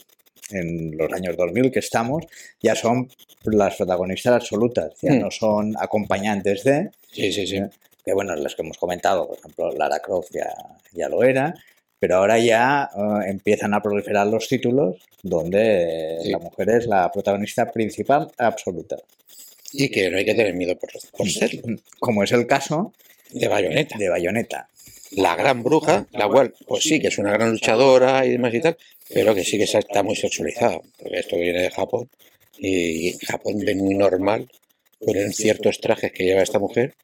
[0.52, 2.24] en los años 2000 que estamos,
[2.62, 3.08] ya son
[3.44, 5.20] las protagonistas absolutas, ya Mm.
[5.20, 7.60] no son acompañantes de, Sí, sí, sí.
[8.04, 10.48] que bueno, las que hemos comentado, por ejemplo, Lara Croft ya,
[10.92, 11.54] ya lo era,
[11.98, 16.30] pero ahora ya eh, empiezan a proliferar los títulos donde Sí.
[16.30, 18.96] la mujer es la protagonista principal absoluta,
[19.72, 21.62] Y que no hay que tener miedo por, por serlo.
[21.98, 22.92] como es el caso
[23.30, 23.96] De bayoneta.
[23.98, 24.68] de Bayonetta.
[25.12, 28.60] La gran bruja, la cual, pues sí, que es una gran luchadora y demás y
[28.60, 28.76] tal,
[29.12, 32.08] pero que sí que está muy sexualizada, porque esto viene de Japón,
[32.58, 34.48] y Japón ven muy normal
[34.98, 36.94] poner ciertos trajes que lleva esta mujer,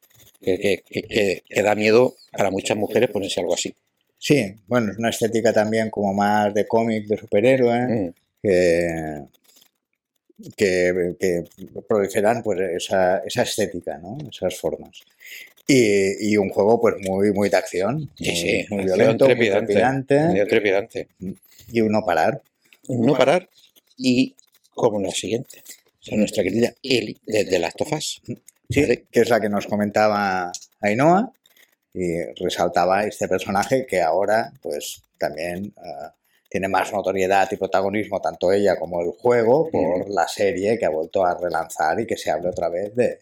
[0.42, 3.74] que, que, que- que- que da miedo para muchas mujeres ponerse algo así.
[4.18, 7.80] Sí, bueno, es una estética también como más de cómic, de superhéroe.
[7.86, 8.10] Mm,
[8.42, 9.26] que,
[10.56, 11.44] que, que
[11.88, 14.16] proliferan pues esa, esa estética, ¿no?
[14.30, 15.00] Esas formas.
[15.66, 19.34] Y, y un juego pues muy, muy de acción, Sí, muy, sí, muy violento, muy
[19.34, 21.08] trepidante, medio trepidante.
[21.72, 22.40] y uno parar.
[22.88, 23.48] No parar
[23.96, 24.34] y
[24.74, 28.20] como la siguiente, o sea, nuestra querida Ellie de, of Us.
[28.68, 29.04] Sí, ¿vale?
[29.10, 31.32] que es la que nos comentaba Ainhoa
[31.94, 36.12] y resaltaba este personaje que ahora pues también ah,
[36.50, 40.90] tiene más notoriedad y protagonismo tanto ella como el juego por la serie que ha
[40.90, 43.18] vuelto a relanzar y que se hable otra vez de,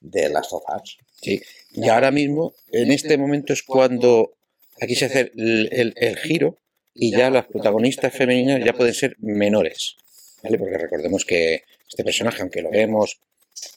[0.00, 0.98] de Last of Us.
[1.20, 1.40] Sí.
[1.84, 4.32] Y ahora mismo, en este momento es cuando
[4.80, 6.56] aquí se hace el, el- el giro
[6.94, 9.94] y ya las protagonistas femeninas ya pueden ser menores.
[10.42, 10.58] ¿Vale?
[10.58, 13.18] Porque recordemos que este personaje, aunque lo vemos,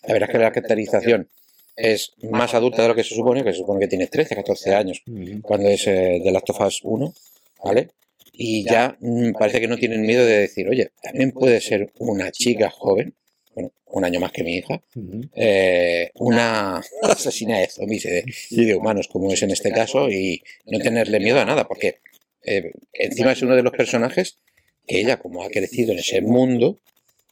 [0.08, 1.28] la verdad es que la caracterización
[1.76, 4.76] es más adulta de lo que se supone, que se supone que tiene 13, 14
[4.76, 5.02] años
[5.42, 7.14] cuando es eh, de Last of Us 1,
[7.64, 7.90] ¿vale?
[8.34, 12.32] Y ya mm, parece que no tienen miedo de decir, oye, también puede ser una
[12.32, 13.14] chica joven,
[13.54, 14.82] bueno, un año más que mi hija,
[15.36, 20.10] eh, una asesina de zombies y de, y de humanos, como es en este caso,
[20.10, 22.00] y no tenerle miedo a nada, porque
[22.44, 24.38] eh, encima es uno de los personajes
[24.88, 26.80] que ella, como ha crecido en ese mundo,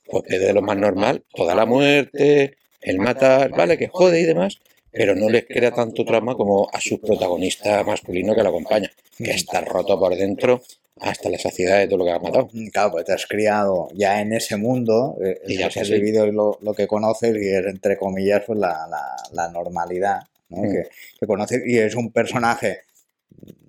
[0.05, 4.25] pues ve de lo más normal, toda la muerte, el matar, vale, que jode y
[4.25, 4.59] demás,
[4.91, 9.31] pero no les crea tanto trauma como a su protagonista masculino que la acompaña, que
[9.31, 10.61] está roto por dentro
[11.01, 12.49] hasta la saciedad de todo lo que ha matado.
[12.51, 15.93] Mm, Claro, pues te has criado ya en ese mundo, eh, Y ya has sí.
[15.93, 20.63] vivido lo, lo que conoces y es entre comillas pues la, la- la normalidad ¿no?
[20.63, 20.71] Mm.
[20.71, 20.83] que,
[21.19, 22.81] que conoces y es un personaje,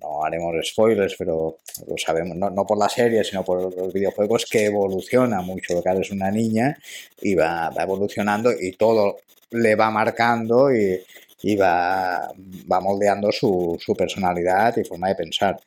[0.01, 4.45] no haremos spoilers, pero lo sabemos, no, no por la serie, sino por los videojuegos,
[4.45, 6.77] que evoluciona mucho, porque ahora es una niña
[7.21, 9.17] y va, va evolucionando y todo
[9.51, 10.99] le va marcando y,
[11.43, 12.31] y va,
[12.71, 15.59] va moldeando su, su personalidad y forma de pensar.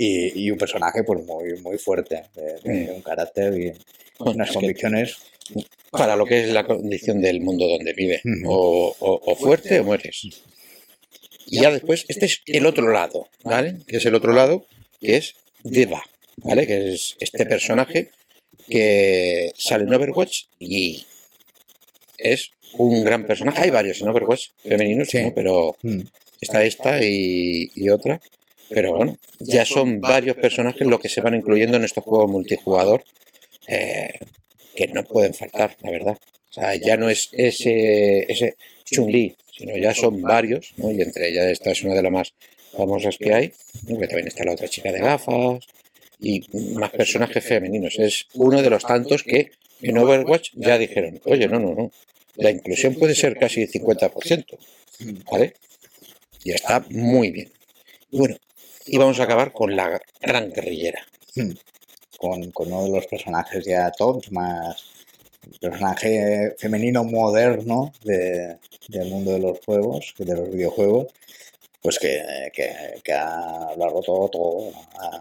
[0.00, 3.72] Y, y un personaje pues muy, muy fuerte, de, un carácter y
[4.18, 5.16] Bueno, unas que convicciones.
[5.90, 8.22] para lo que es la condición del mundo donde vive.
[8.46, 10.20] O, o- o fuerte o mueres.
[11.50, 13.78] Y ya después, este es el otro lado, ¿vale?
[13.88, 14.66] Que es el otro lado,
[15.00, 15.34] que es
[15.64, 16.02] Deva,
[16.36, 16.66] ¿vale?
[16.66, 18.10] Que es este personaje
[18.68, 21.04] que sale en Overwatch y
[22.18, 23.62] es un gran personaje.
[23.62, 25.22] Hay varios en Overwatch femeninos, Sí.
[25.22, 25.34] ¿no?
[25.34, 26.02] pero Mm,
[26.40, 28.20] está esta y, y otra.
[28.70, 33.02] Pero bueno, ya son varios personajes los que se van incluyendo en estos juegos multijugador
[33.66, 34.18] eh,
[34.74, 36.18] que no pueden faltar, la verdad.
[36.50, 40.90] O sea, ya no es ese, ese Chun-Li, sino ya son varios, ¿no?
[40.90, 42.34] Y entre ellas esta es una de las más
[42.76, 45.66] famosas que hay, que también está la otra chica de gafas
[46.20, 47.98] y más personajes femeninos.
[47.98, 49.50] Es uno de los tantos que
[49.82, 51.90] en Overwatch ya dijeron, oye, no, no, no,
[52.36, 54.58] la inclusión puede ser casi 50%,
[55.30, 55.54] ¿vale?
[56.44, 57.50] Y está muy bien.
[58.10, 58.36] Bueno,
[58.88, 61.00] y vamos a acabar con la gran guerrillera.
[61.36, 61.50] mm.
[62.18, 64.82] Con, con uno de los personajes ya tops más
[65.60, 68.56] personaje femenino moderno de-
[68.88, 71.06] del mundo de los juegos, de los videojuegos,
[71.80, 72.20] pues que,
[72.52, 72.68] que,
[73.04, 75.20] que ha, lo ha roto todo, ha,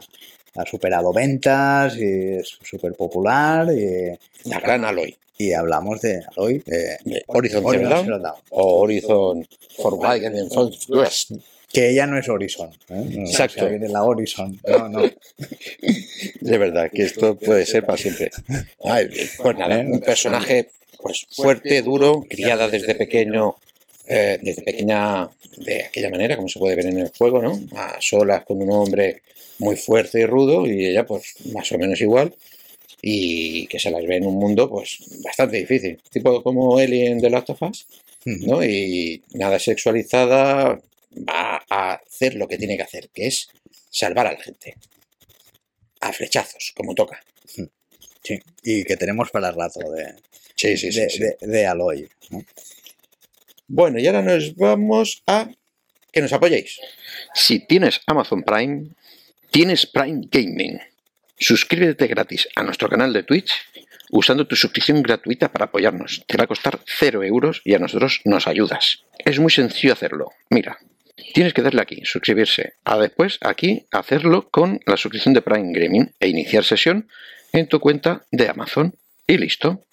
[0.61, 4.17] ha superado ventas y es súper popular y,
[4.49, 5.15] La gran Aloy.
[5.37, 10.49] y hablamos de Aloy, de de Horizon Horizon Dawn, o Horizon Forbidden
[10.89, 11.31] West.
[11.71, 13.05] Que ella no es Horizon, ¿eh?
[13.09, 13.57] No, Exacto.
[13.57, 15.01] o sea, viene la Horizon, no, no.
[16.41, 18.31] De verdad, que esto puede ser para siempre.
[18.83, 20.69] Ay, pues nada, un personaje
[21.01, 23.55] pues fuerte, duro, criada desde pequeño,
[24.07, 27.59] eh, desde pequeña, de aquella manera, como se puede ver en el juego, ¿no?
[27.75, 29.21] A solas con un hombre
[29.59, 32.33] muy fuerte y rudo, y ella, pues, más o menos igual,
[33.01, 35.99] y que se las ve en un mundo, pues, bastante difícil.
[36.11, 37.87] Tipo como Ellie en The Last of Us,
[38.25, 38.63] ¿no?
[38.63, 40.79] Y nada sexualizada,
[41.27, 43.49] va a hacer lo que tiene que hacer, que es
[43.89, 44.75] salvar a la gente.
[46.01, 47.21] A flechazos, como toca.
[48.23, 50.15] Sí, y que tenemos para rato de,
[50.55, 50.99] Sí, sí, sí.
[50.99, 51.19] de, sí.
[51.19, 52.09] de- de Aloy.
[52.29, 52.43] ¿no?
[53.67, 55.49] Bueno, y ahora nos vamos a
[56.11, 56.79] que nos apoyéis.
[57.33, 58.89] Si tienes Amazon Prime,
[59.51, 60.79] tienes Prime Gaming.
[61.39, 63.51] Suscríbete gratis a nuestro canal de Twitch
[64.09, 66.23] usando tu suscripción gratuita para apoyarnos.
[66.27, 69.03] Te va a costar 0 euros y a nosotros nos ayudas.
[69.19, 70.31] Es muy sencillo hacerlo.
[70.49, 70.77] Mira,
[71.33, 72.73] tienes que darle aquí, suscribirse.
[72.83, 77.09] A después aquí hacerlo con la suscripción de Prime Gaming e iniciar sesión
[77.53, 78.95] en tu cuenta de Amazon.
[79.27, 79.83] Y listo.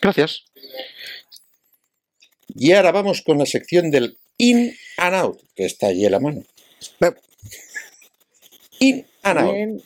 [0.00, 0.44] Gracias.
[2.54, 6.20] Y ahora vamos con la sección del In and Out, que está allí en la
[6.20, 6.42] mano.
[8.80, 9.82] In and Out.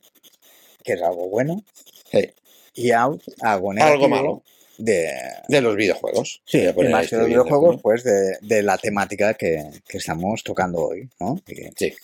[0.85, 1.65] Que es algo bueno,
[2.13, 2.31] Sí,
[2.75, 4.43] y out, algo algo negativo malo
[4.85, 5.09] de,
[5.49, 6.43] de los videojuegos.
[6.45, 10.79] Sí, a más que los videojuegos, pues de, de la temática que, que estamos tocando
[10.89, 11.41] hoy, ¿no?
[11.47, 11.95] Y, Sí.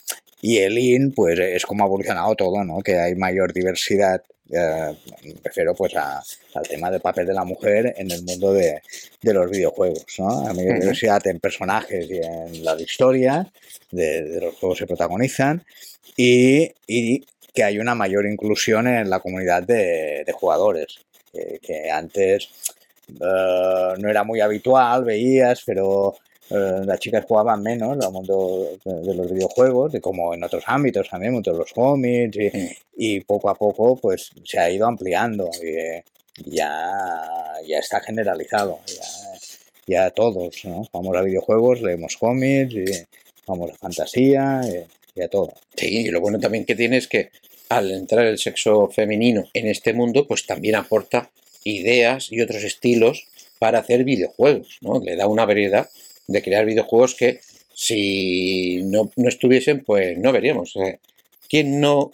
[0.41, 2.79] y el IN, pues es como ha evolucionado todo, ¿no?
[2.79, 6.23] Que hay mayor diversidad, eh, me refiero pues a-
[6.55, 8.81] al tema del papel de la mujer en el mundo de,
[9.21, 10.43] de los videojuegos, ¿no?
[10.43, 10.53] Ujú.
[10.79, 13.45] diversidad en personajes y en la historia
[13.91, 15.63] de, de los juegos que se protagonizan
[16.15, 20.99] y, y que hay una mayor inclusión en la comunidad de, de jugadores,
[21.31, 22.49] que, que antes
[23.09, 26.15] eh, no era muy habitual, veías, pero
[26.49, 30.63] eh, las chicas jugaban menos al mundo de, de los videojuegos, de como en otros
[30.67, 32.51] ámbitos también, muchos los cómics, y,
[32.97, 35.49] y poco a poco pues se ha ido ampliando.
[35.63, 36.01] Y,
[36.45, 38.79] ya, ya está generalizado.
[38.87, 40.87] Ya, ya todos, ¿no?
[40.93, 42.85] Vamos a videojuegos, leemos cómics, y
[43.47, 45.53] vamos a fantasía, y, y a todo.
[45.75, 47.31] Sí, y lo bueno también que tiene es que
[47.69, 51.31] al entrar el sexo femenino en este mundo, pues también aporta
[51.63, 53.27] ideas y otros estilos
[53.59, 54.99] para hacer videojuegos, ¿no?
[54.99, 55.89] Le da una variedad
[56.27, 57.39] de crear videojuegos que
[57.73, 60.73] si no, no estuviesen, pues no veríamos.
[61.47, 62.11] ¿quién no...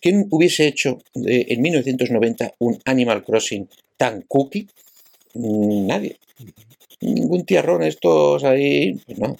[0.00, 4.68] ¿Quién hubiese hecho de- en 1990 un Animal Crossing tan cookie?
[5.34, 6.16] Nadie.
[7.00, 9.36] Ningún tierrón estos ahí, pues no.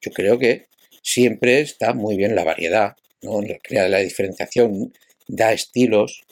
[0.00, 0.66] Yo creo que
[1.02, 3.40] siempre está muy bien la variedad, ¿no?
[3.62, 4.92] Crea la diferenciación,
[5.26, 6.22] da estilos,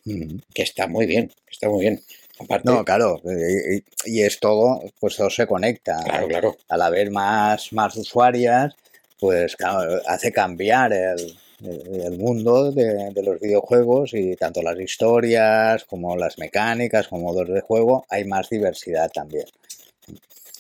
[0.55, 2.03] que está muy bien, que está muy bien.
[2.39, 5.97] Aparte, No, claro, y, y- es todo, pues todo se conecta.
[6.05, 6.57] claro, claro.
[6.69, 8.75] Al haber más, más usuarias,
[9.19, 14.79] pues claro, hace cambiar el, el- el mundo de, de los videojuegos y tanto las
[14.79, 19.47] historias como las mecánicas, como modos de juego, hay más diversidad también.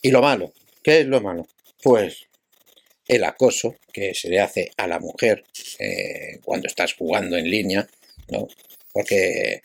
[0.00, 1.46] Y lo malo, ¿qué es lo malo?
[1.82, 2.22] Pues
[3.08, 5.44] el acoso que se le hace a la mujer
[5.78, 7.86] eh, cuando estás jugando en línea,
[8.30, 8.48] ¿no?
[8.92, 9.62] Porque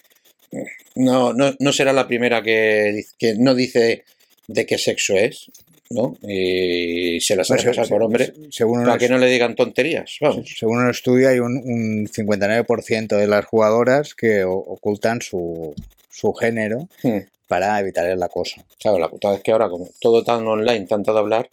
[0.51, 4.04] mm, no, no, no será la primera que, que no dice
[4.47, 5.49] de qué sexo es,
[5.89, 6.17] ¿no?
[6.27, 10.54] Y se las hace pasar por hombre Según para que no le digan tonterías, vamos.
[10.58, 15.73] según un estudio, hay un, un 59% de las jugadoras que ocultan su,
[16.10, 17.19] su género Hmm.
[17.47, 18.62] para evitar el acoso.
[18.80, 21.49] Claro, la putada es que ahora, como todo tan online, tanto de hablar,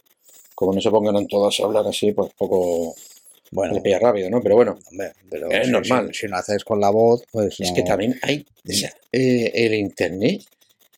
[0.59, 2.93] como no se pongan todas a hablar así, pues poco
[3.51, 4.41] Bueno, le pilla rápido, ¿no?
[4.41, 6.09] Pero bueno, hombre, pero Es si- normal.
[6.13, 8.45] Si, si no haces con la voz, pues es que también hay.
[8.67, 10.41] o sea, eh, el internet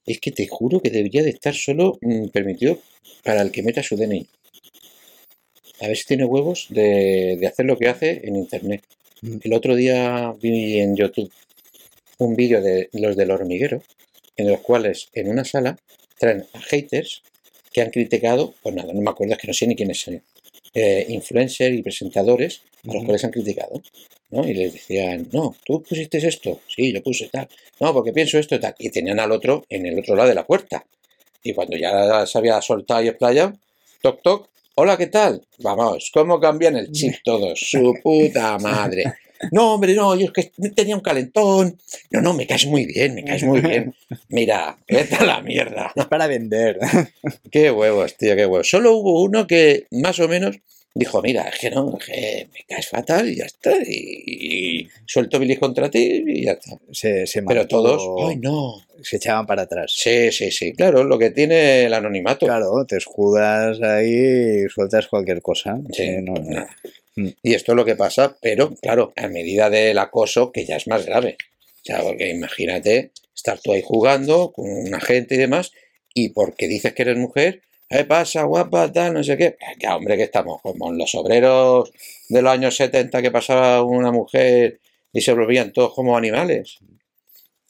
[0.08, 2.80] es que te juro que debería de estar solo mm, permitido
[3.24, 4.28] para el que meta su DNI.
[5.82, 8.84] A ver si tiene huevos de, de hacer lo que hace en internet.
[9.22, 9.38] Mm.
[9.44, 11.32] El otro día vi en YouTube
[12.18, 13.84] un vídeo de los del hormiguero,
[14.38, 15.78] en los cuales en una sala
[16.18, 17.22] traen a haters
[17.72, 20.22] que han criticado, pues nada, no me acuerdo, es que no sé ni quiénes son,
[20.74, 23.82] eh, influencers y presentadores a los cuales han criticado,
[24.30, 24.48] ¿no?
[24.48, 27.48] Y les decían, no, tú pusiste esto, sí, yo puse tal,
[27.80, 30.36] no, porque pienso esto y tal, y tenían al otro en el otro lado de
[30.36, 30.86] la puerta.
[31.44, 33.54] Y cuando ya se había soltado y explayado,
[34.02, 35.42] toc, toc, hola, ¿qué tal?
[35.60, 37.60] Vamos, ¿cómo cambian el chip todos?
[37.60, 39.04] Su puta madre.
[39.52, 41.78] No, hombre, no, yo es que tenía un calentón.
[42.12, 43.96] No, no, me caes muy bien, me caes muy bien.
[44.30, 45.92] Mira, vete a la mierda.
[45.96, 46.78] Es para vender.
[47.52, 48.70] Qué huevos, tío, qué huevos.
[48.70, 50.58] Solo hubo uno que más o menos
[50.94, 53.72] dijo, mira, es que no, es que me caes fatal y ya está.
[53.86, 54.24] Y,
[54.82, 56.78] y suelto bilis contra ti y ya está.
[56.92, 58.76] Se, se Pero todos, ay no.
[59.02, 59.94] se echaban para atrás.
[59.96, 62.46] Sí, sí, sí, claro, lo que tiene el anonimato.
[62.46, 65.80] Claro, te escudas ahí y sueltas cualquier cosa.
[65.94, 66.66] Sí, no, no.
[67.16, 67.30] Mm.
[67.44, 70.88] Y esto es lo que pasa, pero claro, a medida del acoso, que ya es
[70.88, 71.38] más grave.
[71.82, 75.72] O sea, porque imagínate estar tú ahí jugando con una gente y demás,
[76.14, 79.56] y porque dices que eres mujer, ¿qué pasa, guapa, tal, no sé qué?
[79.80, 81.92] Que hombre, que estamos como los obreros
[82.30, 84.80] de los años 70 que pasaba una mujer
[85.14, 86.80] y se volvían todos como animales.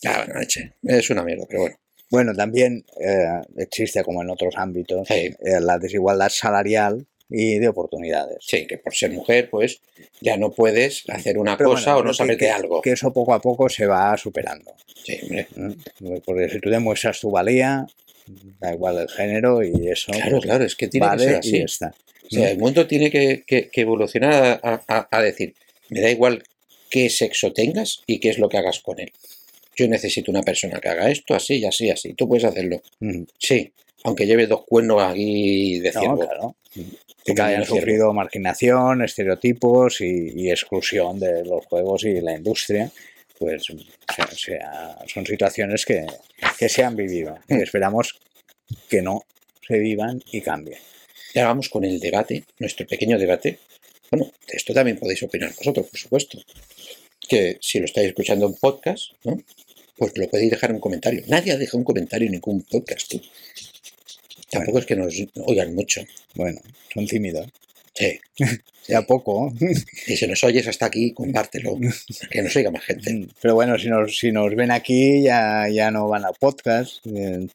[0.06, 1.75] Ah, bueno, leche, es una mierda, pero bueno.
[2.10, 5.13] Bueno, también eh, existe, como en otros ámbitos, Sí.
[5.39, 8.38] eh, la desigualdad salarial y de oportunidades.
[8.41, 9.80] Sí, que por ser mujer, pues
[10.20, 12.82] ya no puedes hacer una Pero cosa bueno, o no que, de algo.
[12.82, 14.74] Que eso poco a poco se va superando.
[15.04, 15.48] Sí, hombre.
[15.56, 16.22] ¿eh?
[16.26, 17.86] Porque si tú demuestras tu valía,
[18.60, 21.36] da igual el género y eso Claro, pues, claro, es que tiene vale que ser
[21.36, 21.58] y así.
[21.60, 21.96] ya está.
[22.26, 25.54] O sea, el mundo tiene que, que- que evolucionar a, a- a decir,
[25.89, 26.44] me da igual
[26.89, 29.12] qué sexo tengas y qué es lo que hagas con él.
[29.76, 32.13] Yo necesito una persona que haga esto, así y así, así.
[32.13, 32.82] Tú puedes hacerlo.
[33.00, 33.24] Mm.
[33.38, 33.72] Sí,
[34.04, 36.20] aunque lleve dos cuernos aquí de No, ciervo.
[36.20, 36.56] claro.
[37.23, 42.91] Que hayan sufrido marginación, estereotipos y, y exclusión de los juegos y la industria,
[43.38, 43.75] pues o
[44.13, 46.05] sea, o sea, son situaciones que,
[46.57, 47.38] que se han vivido.
[47.47, 47.60] Mm.
[47.60, 48.19] Y esperamos
[48.89, 49.23] que no
[49.67, 50.79] se vivan y cambien.
[51.34, 53.60] Ya vamos con el debate, nuestro pequeño debate.
[54.12, 56.38] Bueno, de esto también podéis opinar vosotros, por supuesto.
[57.27, 59.41] Que si lo estáis escuchando en podcast, ¿no?
[59.96, 61.23] Pues lo podéis dejar en un comentario.
[61.27, 63.21] Nadie ha dejado un comentario en ningún podcast, tú.
[64.52, 66.02] Tampoco es que nos oigan mucho.
[66.35, 66.60] Bueno,
[66.93, 67.47] son tímidos.
[67.93, 68.19] Sí.
[68.87, 69.54] Ya poco.
[70.08, 71.77] Y si nos oyes hasta aquí, compártelo.
[72.31, 73.27] Que nos oiga más gente.
[73.39, 77.06] Pero bueno, si nos, si nos ven aquí ya, ya no van a podcast.
[77.06, 77.47] eh,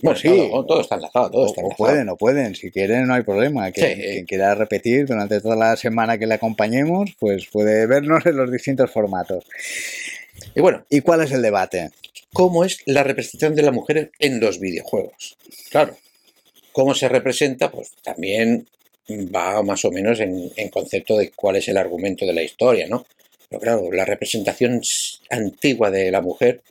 [0.00, 0.28] Bueno, sí.
[0.28, 1.76] todo, todo está enlazado, todo o, está o enlazado.
[1.76, 2.54] pueden, o pueden.
[2.54, 3.72] Si quieren, no hay problema.
[3.72, 4.00] Que, Sí.
[4.00, 8.50] Quien quiera repetir durante toda la semana que le acompañemos, pues puede vernos en los
[8.50, 9.44] distintos formatos.
[10.54, 11.90] Y bueno, ¿Y cuál es el debate?
[12.32, 15.36] ¿cómo es la representación de la mujer en los videojuegos?
[15.70, 15.96] Claro,
[16.72, 18.66] cómo se representa, pues también
[19.10, 23.06] va más o menos en, concepto de cuál es el argumento de la historia, ¿no?
[23.48, 24.82] Pero claro, la representación
[25.30, 26.62] antigua de la mujer,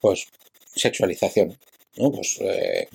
[0.00, 0.26] pues
[0.74, 1.56] sexualización,
[1.96, 2.12] ¿no?
[2.12, 2.88] Pues eh,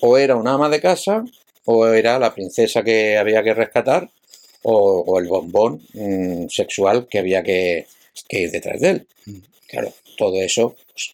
[0.00, 1.24] o era una ama de casa,
[1.64, 4.10] o era la princesa que había que rescatar,
[4.62, 7.86] o, o el bombón mm, sexual que había que,
[8.28, 9.06] que ir detrás de él.
[9.68, 11.12] Claro, todo eso pues,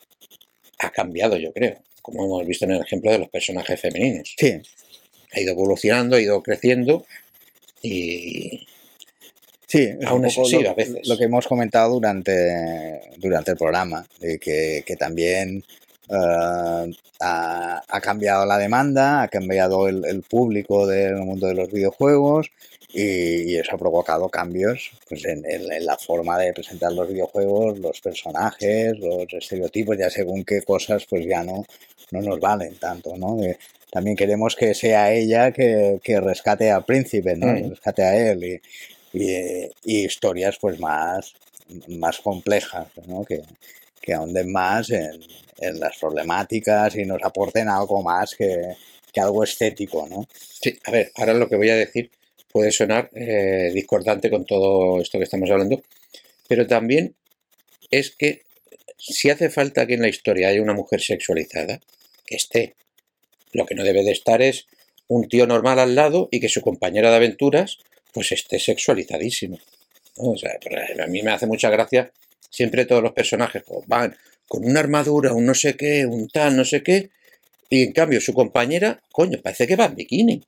[0.78, 4.34] ha cambiado, yo creo, como hemos visto en el ejemplo de los personajes femeninos.
[4.38, 4.52] Sí,
[5.32, 7.04] Ha ido evolucionando, ha ido creciendo
[7.82, 8.66] y
[9.66, 11.08] Sí, es Aún un es poco así, lo, a veces.
[11.08, 15.64] lo que hemos comentado durante, durante el programa, de que, que también
[16.08, 21.72] eh, ha, ha cambiado la demanda, ha cambiado el, el público del mundo de los
[21.72, 22.50] videojuegos
[22.94, 27.78] y, eso ha provocado cambios pues, en, en- en la forma de presentar los videojuegos,
[27.78, 31.64] los personajes, los estereotipos, ya según qué cosas pues ya no,
[32.12, 33.36] no nos valen tanto, ¿no?
[33.36, 33.58] De-
[33.90, 37.46] también queremos que sea ella que, que rescate al príncipe, ¿no?
[37.48, 37.70] Mm.
[37.70, 38.60] Rescate a él y,
[39.18, 41.34] y, y historias pues más,
[41.88, 43.24] más complejas, ¿no?
[43.24, 43.42] que,
[44.00, 45.20] que ahonden más en,
[45.60, 48.74] en las problemáticas y nos aporten algo más que,
[49.12, 50.26] que algo estético, ¿no?
[50.60, 52.10] Sí, a ver, ahora lo que voy a decir
[52.54, 55.82] puede sonar eh, discordante con todo esto que estamos hablando,
[56.46, 57.16] pero también
[57.90, 58.42] es que
[58.96, 61.80] si hace falta que en la historia haya una mujer sexualizada,
[62.24, 62.76] que esté.
[63.52, 64.66] Lo que no debe de estar es
[65.08, 67.78] un tío normal al lado y que su compañera de aventuras
[68.12, 69.58] pues esté sexualizadísimo.
[70.18, 70.30] ¿no?
[70.30, 70.52] O sea,
[71.02, 72.12] a mí me hace mucha gracia
[72.50, 76.56] siempre todos los personajes pues, van con una armadura, un no sé qué, un tal,
[76.56, 77.10] no sé qué,
[77.68, 80.44] y en cambio su compañera, coño, parece que va en bikini.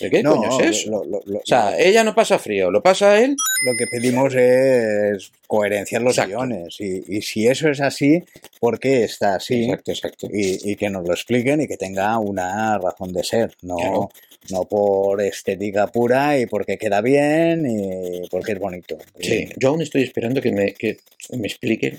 [0.00, 0.90] ¿De qué coño es eso?
[0.90, 3.36] Lo, lo- lo- O sea, ella no pasa frío, lo pasa él.
[3.64, 6.36] lo que pedimos es coherencia en los Exacto.
[6.36, 6.76] guiones.
[6.80, 8.22] Y, y si eso es así,
[8.60, 9.64] ¿por qué está así?
[9.64, 10.28] Exacto, exacto.
[10.32, 14.10] y, y que nos lo expliquen y que tenga una razón de ser, no, Claro.
[14.50, 18.98] no por estética pura y porque queda bien y porque es bonito.
[19.20, 20.98] Sí, yo aún estoy esperando que me, que
[21.30, 21.98] me expliquen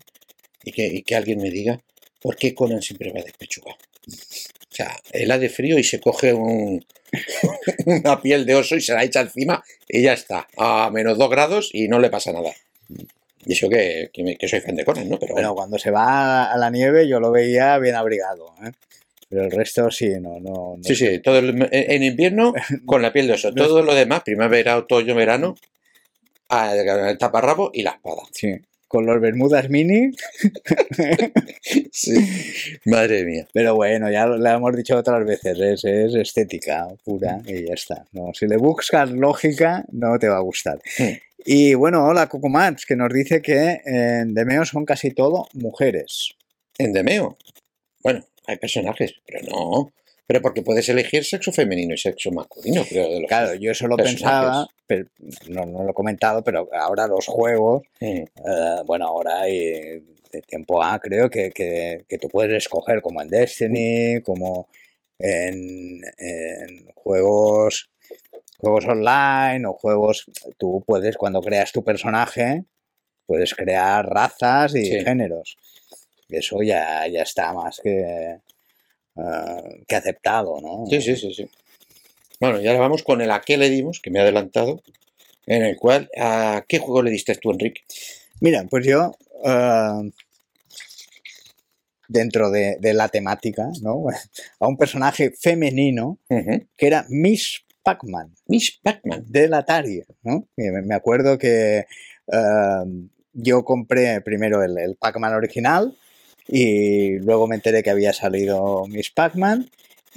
[0.63, 1.79] y que, y que alguien me diga
[2.21, 3.77] por qué Conan siempre va despechugado.
[4.71, 6.85] O sea, él ha de frío y se coge un,
[7.85, 11.29] una piel de oso y se la echa encima y ya está, a menos dos
[11.29, 12.51] grados y no le pasa nada.
[13.45, 15.17] Y eso que, que, me- que soy fan de Conan, ¿no?
[15.17, 18.71] Pero Bueno, bueno, cuando se va a la nieve yo lo veía bien abrigado, ¿eh?
[19.29, 22.53] pero el resto sí, no, no, no sí, sí, todo el- en invierno
[22.85, 23.53] con la piel de oso.
[23.53, 25.55] Todo lo demás, primavera, otoño, verano,
[26.49, 28.21] el taparrabo y la espada.
[28.31, 28.53] Sí.
[28.87, 30.11] Con los bermudas mini,
[31.91, 32.15] Sí.
[32.85, 33.45] Madre mía.
[33.53, 37.73] pero bueno, ya lo, lo hemos dicho otras veces, es, es estética pura y ya
[37.73, 38.05] está.
[38.13, 40.79] No, si le buscas lógica, no te va a gustar.
[40.97, 41.17] Hmm.
[41.45, 46.35] Y bueno, hola Cocomats, que nos dice que en Demeo son casi todo mujeres.
[46.77, 47.37] En Demeo.
[48.03, 49.91] Bueno, hay personajes, pero no.
[50.27, 53.09] Pero porque puedes elegir sexo femenino y sexo masculino, creo.
[53.09, 55.05] De los Claro, yo eso lo pensaba, pero
[55.47, 58.25] no, no lo he comentado, pero ahora los juegos, eh,
[58.85, 63.29] bueno, ahora hay de tiempo A, creo que, que, que tú puedes escoger como en
[63.29, 64.67] Destiny, como
[65.17, 67.89] en, en juegos,
[68.59, 70.25] juegos online o juegos,
[70.57, 72.65] tú puedes, cuando creas tu personaje,
[73.25, 74.99] puedes crear razas y Sí.
[75.05, 75.55] géneros.
[76.27, 78.39] Eso ya, ya está más que,
[79.17, 80.85] eh, que aceptado, ¿no?
[80.89, 81.49] Sí, sí, sí, sí.
[82.39, 84.81] Bueno, y ahora vamos con el a qué le dimos, que me he adelantado,
[85.45, 87.81] en el cual, ¿a qué juego le diste tú, Enrique?
[88.41, 89.11] Mira, pues yo,
[89.43, 90.11] eh,
[92.07, 94.05] dentro de, de la temática, ¿no?
[94.59, 99.23] A un personaje femenino que era Miss Pac-Man Miss Pac-Man.
[99.27, 100.47] del Atari, ¿no?
[100.57, 101.85] Y me me acuerdo que
[102.31, 102.83] eh,
[103.33, 105.97] yo compré primero el, el Pac-Man original
[106.47, 109.69] y luego me enteré que había salido Miss Pac-Man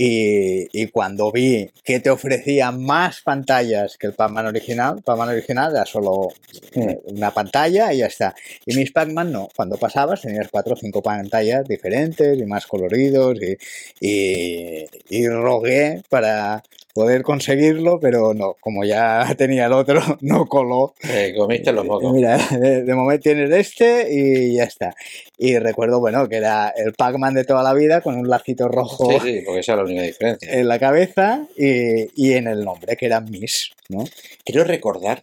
[0.03, 5.73] y, y cuando vi que te ofrecía más pantallas que el Pac-Man original, Pac-Man original
[5.73, 6.29] era solo
[6.73, 8.35] eh, una pantalla y ya está.
[8.65, 13.37] Y Miss Pac-Man no, cuando pasabas tenías cuatro o cinco pantallas diferentes y más coloridos
[13.43, 13.59] y,
[14.01, 16.63] y, y rogué para
[16.95, 20.95] poder conseguirlo, pero no, como ya tenía el otro, no coló.
[21.09, 22.13] Eh, comiste los mocos.
[22.13, 24.95] Mira, de, de momento tienes este y ya está.
[25.39, 29.09] Y recuerdo, bueno, que era el Pac-Man de toda la vida con un lacito rojo
[29.11, 30.51] Sí, sí, porque esa es la única diferencia.
[30.59, 34.05] en la cabeza y, y en el nombre, que era Miss, ¿no?
[34.45, 35.23] Quiero recordar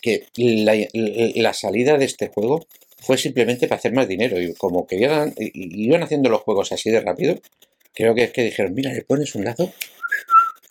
[0.00, 2.66] que la, la salida de este juego
[2.98, 6.72] fue simplemente para hacer más dinero y como que iban, y- iban haciendo los juegos
[6.72, 7.36] así de rápido,
[7.94, 9.72] creo que es que dijeron, mira, le pones un lazo,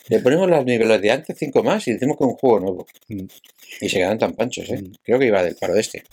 [0.09, 2.87] le ponemos los niveles de antes, cinco más y decimos que es un juego nuevo.
[3.07, 3.25] Mm.
[3.81, 4.81] Y se quedan tan panchos, ¿eh?
[4.81, 4.91] Mm.
[5.03, 6.03] Creo que iba del paro de este.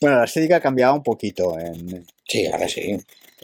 [0.00, 2.96] Bueno, la estética cambiaba un poquito en, Sí, ahora sí.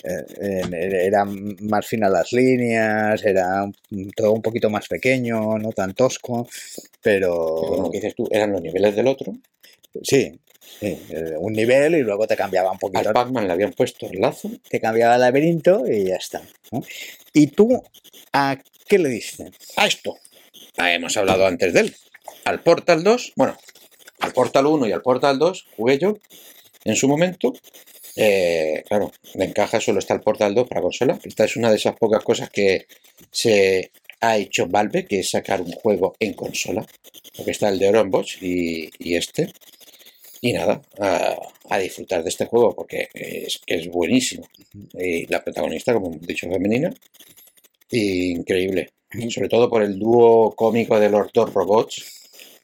[0.02, 5.94] en- eran más finas las líneas, era un- todo un poquito más pequeño, no tan
[5.94, 6.48] tosco,
[7.02, 9.32] pero Como dices tú, eran los niveles del otro.
[10.03, 10.39] Sí,
[10.80, 14.07] sí, eh, un nivel y luego te cambiaba un poquito Al Pac-Man le habían puesto
[14.07, 14.51] el lazo.
[14.68, 16.43] te cambiaba el laberinto y ya está.
[16.70, 16.82] ¿no?
[17.32, 17.82] ¿Y tú
[18.32, 19.51] a qué le diste?
[19.76, 20.16] a esto.
[20.76, 21.97] Ah, hemos hablado antes de él.
[22.45, 23.57] Al Portal 2, bueno,
[24.20, 26.18] al Portal 1 y al Portal 2 jugué yo
[26.84, 27.55] en su momento.
[28.16, 31.18] Eh, claro, de encaja solo está el Portal 2 para consola.
[31.22, 32.86] Esta es una de esas pocas cosas que
[33.30, 36.84] se ha hecho Valve, que es sacar un juego en consola.
[37.36, 39.53] Porque está el de y, y este.
[40.41, 41.36] Y nada, a,
[41.68, 44.47] a disfrutar de este juego porque es, es buenísimo.
[44.95, 46.93] Y la protagonista, como hemos dicho, femenina.
[47.91, 48.91] Y increíble.
[49.30, 52.05] Sobre todo por el dúo cómico de los dos robots,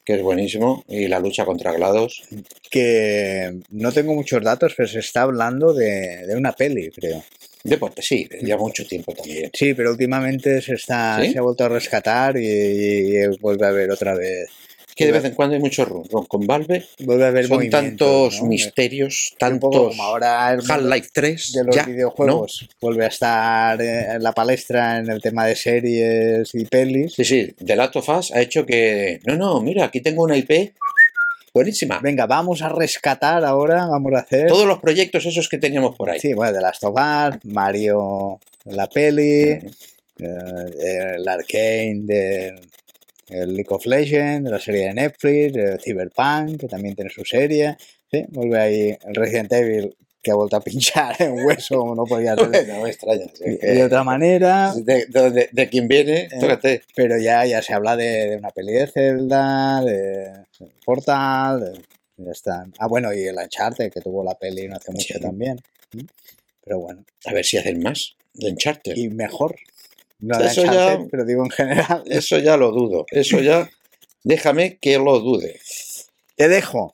[0.05, 0.85] que es buenísimo.
[0.87, 2.23] Y la lucha contra GLaDOS.
[2.69, 7.23] Que no tengo muchos datos, pero se está hablando de, de una peli, creo.
[7.63, 9.49] Deporte, sí, ya mucho tiempo también.
[9.51, 11.31] Sí, pero últimamente se está ¿Sí?
[11.31, 14.49] se ha vuelto a rescatar y, y vuelve a haber otra vez.
[14.95, 16.85] Que de vez en cuando hay mucho rum rum con Valve.
[16.99, 18.47] Vuelve a haber Son tantos ¿no?
[18.47, 21.51] misterios, tantos ahora Half-Life 3.
[21.51, 25.55] de los ya, videojuegos vuelve a estar eh, en la palestra en el tema de
[25.55, 27.13] series y pelis.
[27.13, 29.19] Sí, sí, The Last of Us ha hecho que.
[29.25, 30.73] No, no, mira, aquí tengo una IP
[31.53, 31.99] buenísima.
[31.99, 34.47] Venga, vamos a rescatar ahora, vamos a hacer.
[34.47, 36.19] Todos los proyectos esos que teníamos por ahí.
[36.19, 39.51] Sí, bueno, de Last of Us, Mario, la peli,
[40.19, 42.55] eh, el Arcane de
[43.29, 47.75] el League of Legends, la serie de Netflix, el Cyberpunk, que también tiene su serie.
[48.11, 52.35] Sí, vuelve ahí el Resident Evil, que ha vuelto a pinchar en hueso, no podía
[52.35, 53.25] ser No me extraña.
[53.33, 54.73] sí, de, otra manera.
[54.75, 56.81] de, de- de- de quien viene, Eh.
[56.95, 60.31] Pero ya, ya se habla de, de una peli de Zelda, de,
[60.85, 61.83] Portal,
[62.17, 62.65] ya está.
[62.79, 65.19] Ah, bueno, y el Uncharted, que tuvo la peli no hace mucho Sí.
[65.19, 65.59] también.
[65.93, 66.01] ¿Mm?
[66.63, 68.95] Pero bueno, A ver si hacen más de Uncharted.
[68.95, 69.55] y mejor.
[70.19, 72.03] No de Eso ya- pero digo en general.
[72.09, 73.05] Eso ya lo dudo.
[73.11, 73.69] Eso ya.
[74.23, 75.59] Déjame que lo dude.
[76.35, 76.93] Te dejo.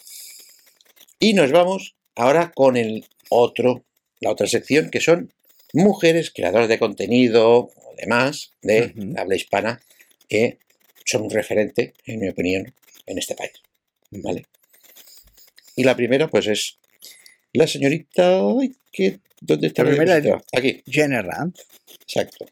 [1.20, 3.84] Y nos vamos ahora con el otro,
[4.20, 5.32] la otra sección, que son
[5.74, 9.82] mujeres creadoras de contenido o demás de habla hispana
[10.28, 10.58] que
[11.06, 12.74] son un referente, en mi opinión,
[13.06, 13.52] en este país.
[14.12, 14.46] ¿Vale?
[15.76, 16.78] Y la primera, pues es
[17.54, 18.40] la señorita.
[18.60, 19.20] ay, ¿qué?
[19.40, 20.42] ¿Dónde está La primera?
[20.54, 21.58] Aquí, Jenny Rand,
[22.02, 22.46] exacto.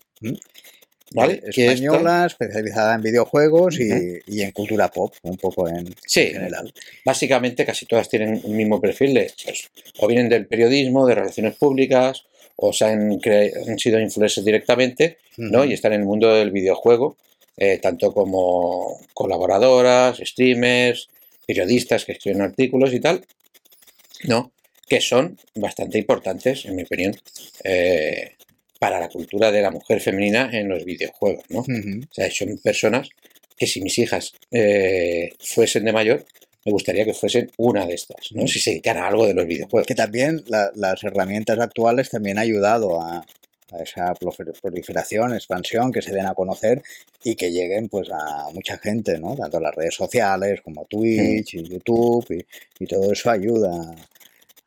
[1.12, 1.42] ¿Vale?
[1.44, 6.34] eh, española, especializada en videojuegos y, y en cultura pop, un poco en Sí, en
[6.34, 6.74] general.
[7.04, 11.56] básicamente casi todas tienen un mismo perfil de, pues, o vienen del periodismo, de relaciones
[11.56, 12.26] públicas,
[12.58, 13.20] o se han,
[13.68, 15.64] han sido influencers directamente, ¿no?
[15.66, 17.18] Y están en el mundo del videojuego,
[17.58, 21.10] eh, tanto como colaboradoras, streamers,
[21.48, 23.26] periodistas que escriben artículos y tal,
[24.26, 24.52] ¿no?
[24.88, 27.16] Que son bastante importantes, en mi opinión,
[27.64, 28.34] eh,
[28.80, 31.60] para la cultura de la mujer femenina en los videojuegos, ¿no?
[31.60, 33.10] O sea, son personas
[33.58, 36.26] que si mis hijas eh, fuesen de mayor,
[36.66, 38.48] me gustaría que fuesen una de estas, ¿no?
[38.48, 39.86] Si se dedicaran a algo de los videojuegos.
[39.86, 43.18] Que también la- las herramientas actuales también han ayudado a,
[43.72, 46.82] a esa prolifer- proliferación, expansión, que se den a conocer
[47.24, 49.36] y que lleguen pues a mucha gente, ¿no?
[49.36, 52.46] Tanto las redes sociales como Twitch y YouTube y,
[52.84, 53.96] y todo eso ayuda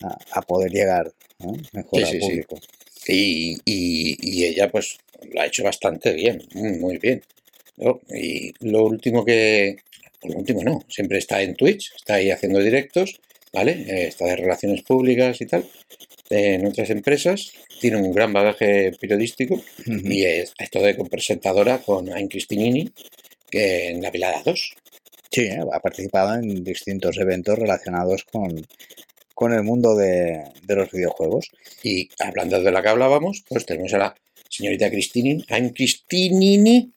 [0.03, 1.53] a, a poder llegar ¿no?
[1.73, 2.19] mejor Sí, al sí.
[2.19, 2.59] público.
[3.09, 4.99] Y, y- y ella, pues,
[5.33, 7.23] lo ha hecho bastante bien, muy, bien.
[7.77, 8.01] ¿no?
[8.11, 9.77] Y lo último que.
[10.25, 13.21] Lo último no, siempre está en Twitch, está ahí haciendo directos,
[13.53, 13.73] ¿vale?
[13.89, 15.69] Eh, está de relaciones públicas y tal,
[16.31, 17.53] en otras empresas.
[17.81, 22.89] Tiene un gran bagaje periodístico y es, esto de presentadora con Ain Cristinini
[23.51, 24.75] que en La Velada 2.
[25.31, 25.59] Sí, ¿eh?
[25.73, 28.65] ha participado en distintos eventos relacionados con,
[29.35, 31.51] con el mundo de, de los videojuegos.
[31.83, 34.15] Y hablando de la que hablábamos, pues tenemos a la
[34.49, 36.93] señorita Cristinini, Cristinini,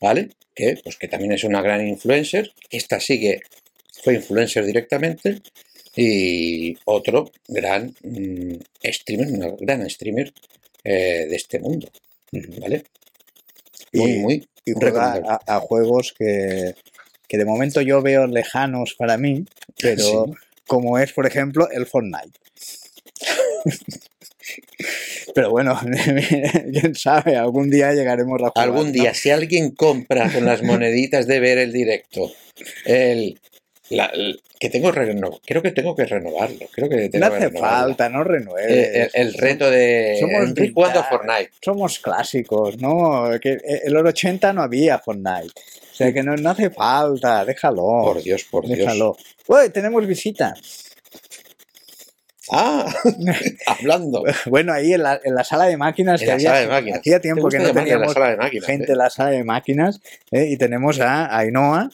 [0.00, 0.30] ¿vale?
[0.54, 2.52] Que, pues, que también es una gran influencer.
[2.70, 3.40] Esta sí que
[4.02, 5.40] fue influencer directamente.
[5.96, 8.54] Y otro gran mm,
[8.84, 10.32] streamer, una gran streamer
[10.84, 11.88] eh, de este mundo,
[12.60, 12.84] ¿vale?
[13.92, 15.14] Muy, Y- muy y juega
[15.46, 16.74] a, a juegos que,
[17.26, 19.44] que de momento yo veo lejanos para mí,
[19.80, 20.32] pero Sí.
[20.68, 22.38] Como es, por ejemplo, el Fortnite.
[25.34, 25.78] pero bueno,
[26.72, 28.64] quién sabe, algún día llegaremos a jugar.
[28.68, 28.92] Algún ¿no?
[28.92, 32.30] día, si alguien compra con las moneditas de ver el directo,
[32.84, 33.40] el,
[33.90, 37.36] la- el- que tengo reno- creo que tengo que renovarlo, creo que No tengo que
[37.46, 38.70] hace falta, no renueves.
[38.70, 41.16] Eh, el, el reto de Somos Enrique jugando a vintage.
[41.26, 41.52] Fortnite.
[41.62, 43.30] Somos clásicos, ¿no?
[43.40, 45.52] Que eh, en los 80 no había Fortnite.
[45.92, 47.82] O sea que no, no hace falta, déjalo.
[47.82, 48.78] Por Dios, por Dios.
[48.78, 49.16] déjalo.
[49.48, 50.54] Uy, tenemos visita.
[52.50, 52.86] Ah,
[53.66, 54.24] hablando.
[54.46, 56.66] Bueno, ahí en la, en la sala de máquinas En que la había, sala de
[56.68, 57.00] máquinas.
[57.00, 58.92] hacía ¿Te tiempo que no la teníamos sala de máquinas, gente eh?
[58.92, 60.00] en la sala de máquinas
[60.30, 60.46] ¿eh?
[60.48, 61.90] y tenemos a Ainhoa.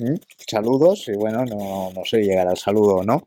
[0.00, 0.18] ¿Eh?
[0.46, 3.22] Saludos, y bueno, no, no sé llegar al saludo o no,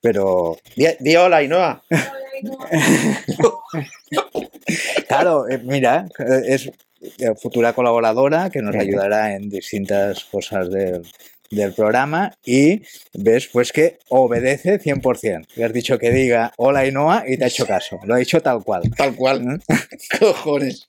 [0.00, 1.82] pero Di, di hola, Ainhoa.
[5.08, 6.70] claro, eh, mira, eh, es
[7.18, 11.02] eh, futura colaboradora que nos ayudará en distintas cosas del,
[11.50, 12.82] del programa y
[13.14, 15.46] ves pues que obedece 100%.
[15.56, 18.40] Le has dicho que diga hola Ainhoa y te ha hecho caso, lo ha dicho
[18.40, 18.82] tal cual.
[18.96, 19.42] Tal cual.
[19.42, 19.58] ¿eh?
[20.18, 20.88] Cojones.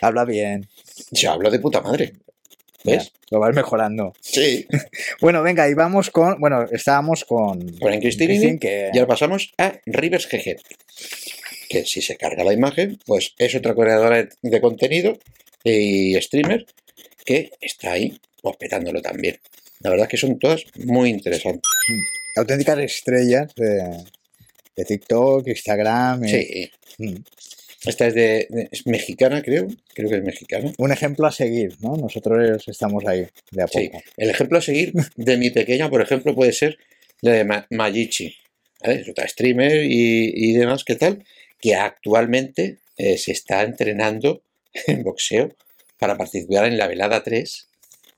[0.00, 0.68] Habla bien,
[1.10, 2.12] Yo hablo de puta madre.
[2.84, 3.04] ¿Ves?
[3.04, 4.12] ya, lo vas mejorando.
[4.20, 4.66] Sí.
[5.20, 6.40] Bueno, venga, y vamos con.
[6.40, 7.58] Bueno, estábamos con.
[7.78, 8.90] Con Christine, que.
[8.92, 10.56] Y ahora pasamos a Rivers GG.
[11.68, 15.18] Que si se carga la imagen, pues es otra creadora de, de contenido
[15.62, 16.66] y streamer
[17.24, 19.38] que está ahí, pues petándolo también.
[19.80, 21.62] La verdad es que son todas muy interesantes.
[22.36, 24.04] auténticas estrellas de,
[24.76, 26.24] de TikTok, Instagram.
[26.24, 26.70] y- Sí.
[26.98, 27.16] Mm.
[27.84, 29.68] Esta es de, de- es mexicana, creo.
[29.94, 30.72] Creo que es mexicana.
[30.78, 31.96] Un ejemplo a seguir, ¿no?
[31.96, 33.88] Nosotros estamos ahí, de a Sí.
[33.88, 34.02] poco.
[34.16, 36.76] El ejemplo a seguir de mi pequeña, por ejemplo, puede ser
[37.22, 38.34] la de Ma- Mayichi.
[38.82, 39.00] ¿vale?
[39.00, 41.24] Es otra streamer y, y demás, ¿qué tal?
[41.60, 44.42] Que actualmente eh, se está entrenando
[44.86, 45.50] en boxeo
[45.98, 47.68] para participar en la velada 3,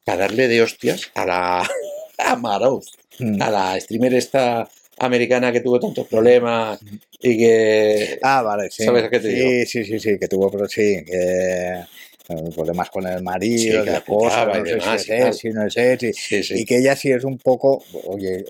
[0.04, 1.70] para darle de hostias a la
[2.18, 2.86] a Maroz,
[3.18, 3.42] Mm.
[3.42, 4.68] a la streamer esta
[5.02, 6.80] americana que tuvo tantos problemas
[7.20, 8.18] y que...
[8.22, 8.84] Ah, vale, sí.
[8.84, 9.50] ¿Sabes qué te sí, digo?
[9.66, 11.84] sí, sí, sí, que tuvo, pero sí, que
[12.28, 15.66] eh, problemas con el Sí, marido, que la cosa, no sé si es si no
[15.66, 16.12] es él, sí.
[16.12, 18.44] Sí, sí, Y que ella sí es un poco, oye,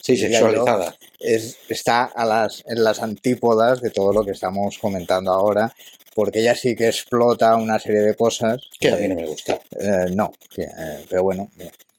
[0.00, 0.96] sí, yo, sexualizada.
[1.20, 5.72] es, está a las, en las antípodas de todo lo que estamos comentando ahora,
[6.14, 8.60] porque ella sí que explota una serie de cosas.
[8.78, 9.60] Que a mí no me gusta.
[9.78, 11.50] eh, no, que, eh, pero bueno,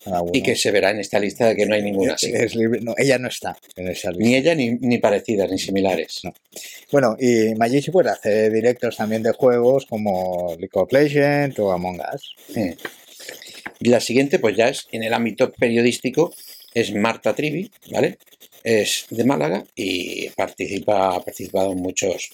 [0.05, 0.31] uno.
[0.33, 2.31] Y que se verá en esta lista de que no hay ninguna así.
[2.33, 2.81] es libre.
[2.81, 4.23] No, ella no está en esa lista.
[4.23, 6.19] Ni ella ni, ni parecidas, ni similares.
[6.23, 6.33] No.
[6.91, 12.01] Bueno, y Magici pues hace directos también de juegos como League of Legends o Among
[12.13, 12.35] Us.
[13.79, 16.33] Y la siguiente, pues ya es en el ámbito periodístico,
[16.73, 18.17] es Marta Trivi, ¿vale?
[18.63, 22.29] Es de Málaga y participa, ha participado en muchos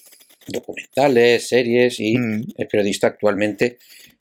[0.46, 2.44] documentales, series y Mm.
[2.56, 3.78] es periodista actualmente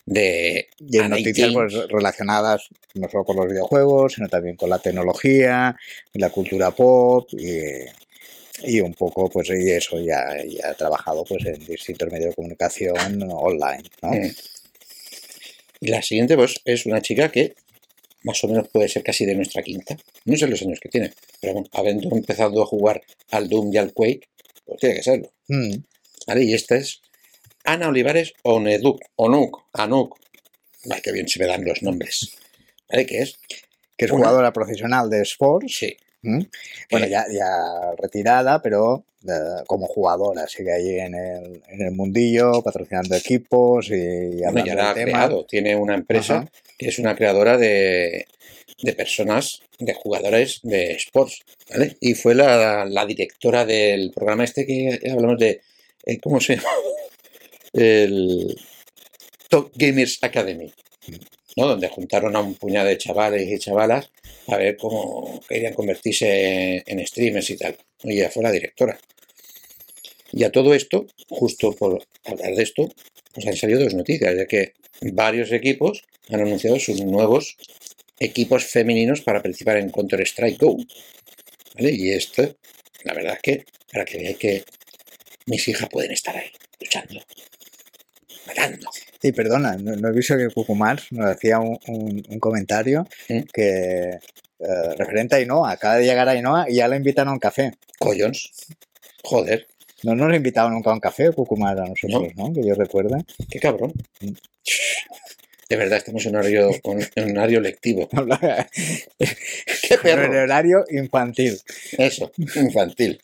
[0.10, 0.68] de
[1.00, 5.76] Ana noticias pues, relacionadas no solo con los videojuegos, sino también con la tecnología,
[6.14, 7.60] la cultura pop y,
[8.64, 12.36] y un poco, pues, y eso, ya, ya ha trabajado pues en distintos medios de
[12.36, 14.10] comunicación online, ¿no?
[14.10, 14.32] Mm.
[15.82, 17.56] Y la siguiente, pues, es una chica que
[18.24, 19.96] más o menos puede ser casi de nuestra quinta.
[20.26, 23.02] No sé los años que tiene, pero bueno, habiendo empezado a jugar
[23.32, 24.28] al Doom y al Quake,
[24.66, 25.32] pues tiene que serlo.
[25.48, 25.76] Mm.
[26.28, 26.44] ¿Vale?
[26.44, 27.02] Y esta es
[27.66, 30.18] Ana Olivares Oneduk, Onuk, Anuk.
[30.90, 32.32] Ay, qué bien se me dan los nombres.
[32.90, 33.06] ¿Vale?
[33.06, 33.36] ¿Qué es?
[33.98, 35.76] Que es Una- jugadora profesional de sports.
[35.78, 35.96] Sí.
[36.22, 36.42] ¿Mm?
[36.92, 37.48] Bueno, Eh, ya, ya
[37.98, 43.94] retirada, pero eh, como jugadora, sigue ahí en el, en el mundillo, patrocinando equipos y,
[43.96, 45.12] y Bueno, hablando ya la ha tema.
[45.12, 45.46] creado.
[45.46, 46.52] Tiene una empresa Ajá.
[46.78, 48.26] que es una creadora de,
[48.82, 51.40] de personas, de jugadores de sports.
[51.70, 51.96] ¿vale?
[52.02, 55.62] Y fue la, la directora del programa este que hablamos de.
[56.06, 56.68] eh, ¿Cómo se llama?
[57.74, 58.56] El
[59.50, 60.72] Top Gamers Academy.
[61.56, 61.68] ¿no?
[61.68, 64.12] Donde juntaron a un puñado de chavales y chavalas
[64.48, 67.78] a ver cómo querían convertirse en streamers y tal.
[68.04, 69.00] Y ella fue la directora.
[70.32, 72.90] Y a todo esto, justo por hablar de esto,
[73.34, 77.58] pues han salido dos noticias, ya que varios equipos han anunciado sus nuevos
[78.20, 80.78] equipos femeninos para participar en Counter-Strike Go.
[81.76, 81.92] ¿Vale?
[81.92, 82.58] Y esto,
[83.04, 84.64] la verdad es que, para que veáis que
[85.46, 87.22] mis hijas pueden estar ahí, luchando,
[88.50, 88.90] matando.
[89.22, 93.08] Y perdona, no, no he visto que Cucumar nos hacía un, un- un comentario
[93.54, 94.10] que
[94.60, 97.40] eh, referente a Ainhoa, acaba de llegar a Ainhoa y ya la invitaron a un
[97.40, 97.72] café.
[98.00, 98.52] Collons.
[99.24, 99.68] Joder,
[100.04, 102.52] No nos ha invitado nunca a un café Cucumar a nosotros, ¿no?
[102.54, 103.24] Que yo recuerde.
[103.50, 103.94] qué cabrón.
[104.22, 104.32] Mm.
[105.70, 106.72] De verdad, estamos en horario,
[107.16, 108.10] en horario lectivo.
[109.20, 110.42] ¡Qué en perro!
[110.44, 111.60] horario infantil.
[111.98, 113.20] Eso, infantil.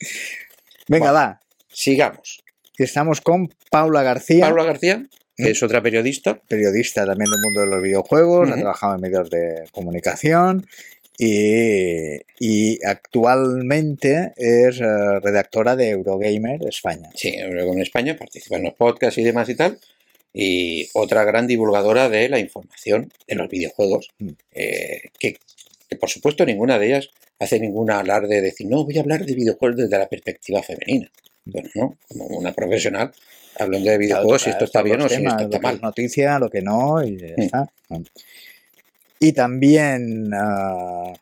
[0.88, 1.40] Venga, va.
[1.68, 2.44] Sigamos.
[2.78, 4.46] Estamos con Paula García.
[4.48, 5.06] Paula García,
[5.38, 9.30] que es otra periodista, periodista también del mundo de los videojuegos, ha trabajado en medios
[9.30, 10.66] de comunicación
[11.18, 17.10] y, y actualmente es eh, redactora de Eurogamer España.
[17.16, 19.78] sí, en España, participa en los podcasts y demás y tal,
[20.34, 24.30] y otra gran divulgadora de la información de los videojuegos, Mm.
[24.54, 25.38] eh, que,
[25.90, 27.10] que, por supuesto ninguna de ellas
[27.40, 31.10] hace ningún alarde de decir, no, voy a hablar de videojuegos desde la perspectiva femenina.
[31.46, 33.12] Bueno, no, como una profesional
[33.58, 35.80] hablando de videojuegos, si esto está bien o si esto está lo que mal.
[35.82, 37.42] noticia, lo que no, y ya Mm.
[37.42, 37.72] está.
[39.20, 41.14] Y también, ah,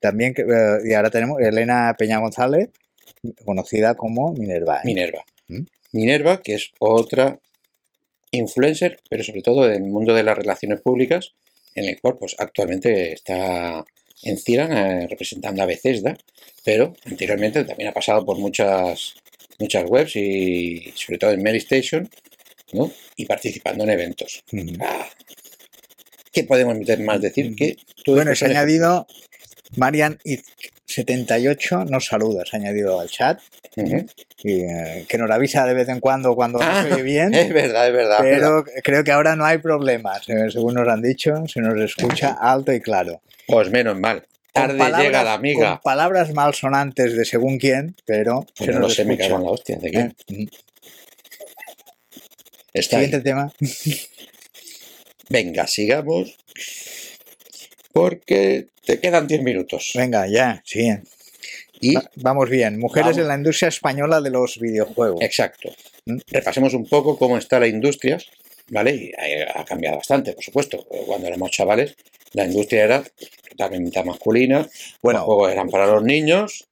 [0.00, 2.70] también eh, y ahora tenemos Elena Peña González,
[3.44, 4.78] conocida como Minerva.
[4.78, 4.82] ¿eh?
[4.84, 5.24] Minerva.
[5.48, 5.62] ¿Mm?
[5.92, 7.38] Minerva, que es otra
[8.30, 11.32] influencer, pero sobre todo en el mundo de las relaciones públicas,
[11.74, 13.84] en el cual pues, actualmente está
[14.22, 16.16] en Ciran eh, representando a Bethesda,
[16.64, 19.14] pero anteriormente también ha pasado por muchas,
[19.58, 22.08] muchas webs y sobre todo en Mary Station,
[22.72, 22.90] ¿no?
[23.16, 24.44] y participando en eventos.
[24.80, 25.08] Ah,
[26.32, 27.54] ¿Qué podemos más decir?
[27.56, 29.06] Que Bueno, se ha añadido
[29.76, 30.18] Marian
[30.88, 33.38] 78 nos saluda, se ha añadido al chat
[34.42, 37.34] y, eh, que nos avisa de vez en cuando cuando Ah, no se oye bien.
[37.34, 38.18] Es verdad, es verdad.
[38.22, 42.36] Pero creo que ahora no hay problemas, eh, según nos han dicho, se nos escucha
[42.40, 43.20] alto y claro.
[43.46, 44.24] Pues menos mal.
[44.52, 45.70] Tarde palabras- llega la amiga.
[45.72, 49.28] Con palabras malsonantes de según quién, pero Pues se no nos lo sé, me escucha.
[49.28, 49.76] cago en la hostia.
[49.76, 49.98] ¿de qué?
[49.98, 50.46] Eh, mm.
[52.72, 53.04] Está ahí.
[53.04, 53.52] Siguiente tema.
[55.28, 56.36] Venga, sigamos.
[57.92, 59.92] Porque te quedan 10 minutos.
[59.94, 60.88] Venga, ya, sí.
[61.80, 62.78] Y, Va- vamos bien.
[62.78, 63.18] Mujeres Vamos.
[63.22, 65.22] en la industria española de los videojuegos.
[65.22, 65.70] exacto.
[66.06, 66.18] Mm.
[66.30, 68.18] Repasemos un poco cómo está la industria,
[68.68, 68.94] ¿vale?
[68.94, 70.84] Y ha ha cambiado bastante, por supuesto.
[71.06, 71.94] Cuando éramos chavales,
[72.32, 73.04] la industria era
[73.50, 74.68] totalmente masculina.
[75.02, 76.64] Bueno, los juegos eran para los niños.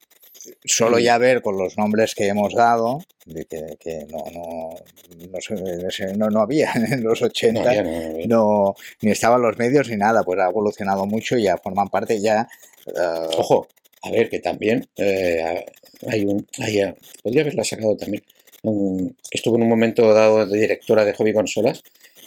[0.64, 4.70] Solo ya ver con los nombres que hemos dado, de que, que no, no,
[5.18, 7.60] no, no, no había en los 80.
[7.62, 8.26] No, había, no había.
[8.26, 12.20] no, ni estaban los medios ni nada, pues ha evolucionado mucho y ya forman parte
[12.20, 12.48] ya.
[12.86, 12.92] eh,
[13.38, 13.68] Ojo,
[14.02, 15.64] a ver, que también eh,
[16.08, 16.46] hay un.
[16.58, 18.22] hay, eh, podría haberla sacado también.
[18.62, 21.82] un- estuvo en un momento dado de directora de hobby consolas.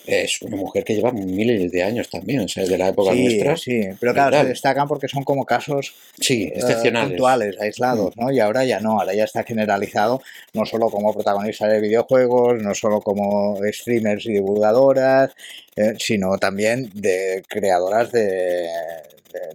[0.10, 3.24] Es una mujer que lleva miles de años también, o sea, de la época sí,
[3.24, 3.58] nuestra.
[3.58, 7.10] sí, pero claro, se destacan porque son como casos Sí, eh, excepcionales.
[7.12, 8.32] puntuales, aislados, ¿no?
[8.32, 10.22] Y ahora ya no, ahora ya está generalizado,
[10.54, 15.32] no solo como protagonistas de videojuegos, no solo como streamers y divulgadoras,
[15.76, 18.70] eh, sino también de creadoras de, de-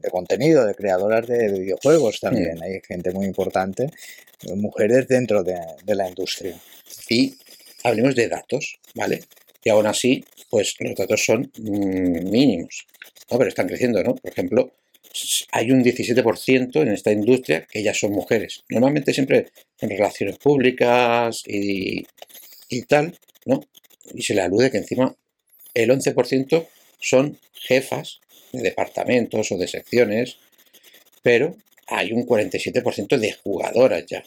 [0.02, 2.62] de contenido, de creadoras de videojuegos también.
[2.62, 3.90] Hay gente muy importante,
[4.56, 6.54] mujeres dentro de, de la industria.
[7.08, 7.34] Y
[7.82, 9.22] hablemos de datos, ¿vale?
[9.64, 12.86] Y aún así, pues los datos son mm, mínimos,
[13.30, 13.38] ¿no?
[13.38, 14.14] Pero están creciendo, ¿no?
[14.14, 14.74] Por ejemplo,
[15.52, 18.64] hay un 17% en esta industria que ya son mujeres.
[18.68, 22.06] Normalmente siempre en relaciones públicas y,
[22.68, 23.16] y tal,
[23.46, 23.60] ¿no?
[24.12, 25.14] Y se le alude que encima
[25.74, 26.66] el 11%
[27.00, 28.20] son jefas
[28.52, 30.36] de departamentos o de secciones,
[31.22, 34.24] pero hay un 47% de jugadoras ya,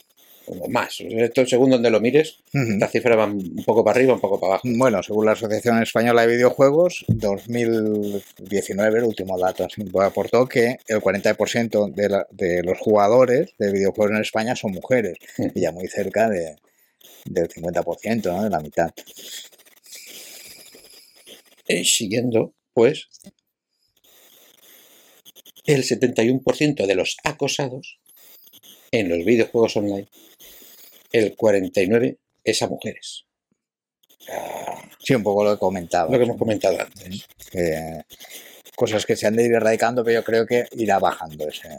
[0.47, 0.97] o más.
[1.01, 2.73] Esto según donde lo mires, Ujú.
[2.73, 4.67] esta cifra va un poco para arriba, un poco para abajo.
[4.77, 9.67] Bueno, según la Asociación Española de Videojuegos, 2019, el último dato
[10.01, 15.17] aportó que el 40% de, la- de los jugadores de videojuegos en España son mujeres,
[15.55, 16.55] y ya muy cerca de,
[17.25, 18.43] del 50%, ¿no?
[18.43, 18.91] de la mitad.
[21.67, 23.07] Eh, siguiendo, pues,
[25.65, 27.99] el 71% de los acosados
[28.91, 30.07] en los videojuegos online,
[31.11, 33.23] el 49% es a mujeres.
[35.03, 36.11] Sí, un poco lo que comentaba.
[36.11, 37.25] lo que hemos comentado antes.
[37.49, 38.01] que
[38.75, 41.69] cosas que se han de ir erradicando, pero yo creo que irá bajando ese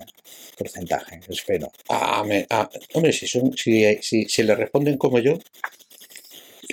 [0.56, 1.70] porcentaje, espero.
[1.88, 5.38] Ah, me- ah, hombre, si, son, si, si, si le responden como yo,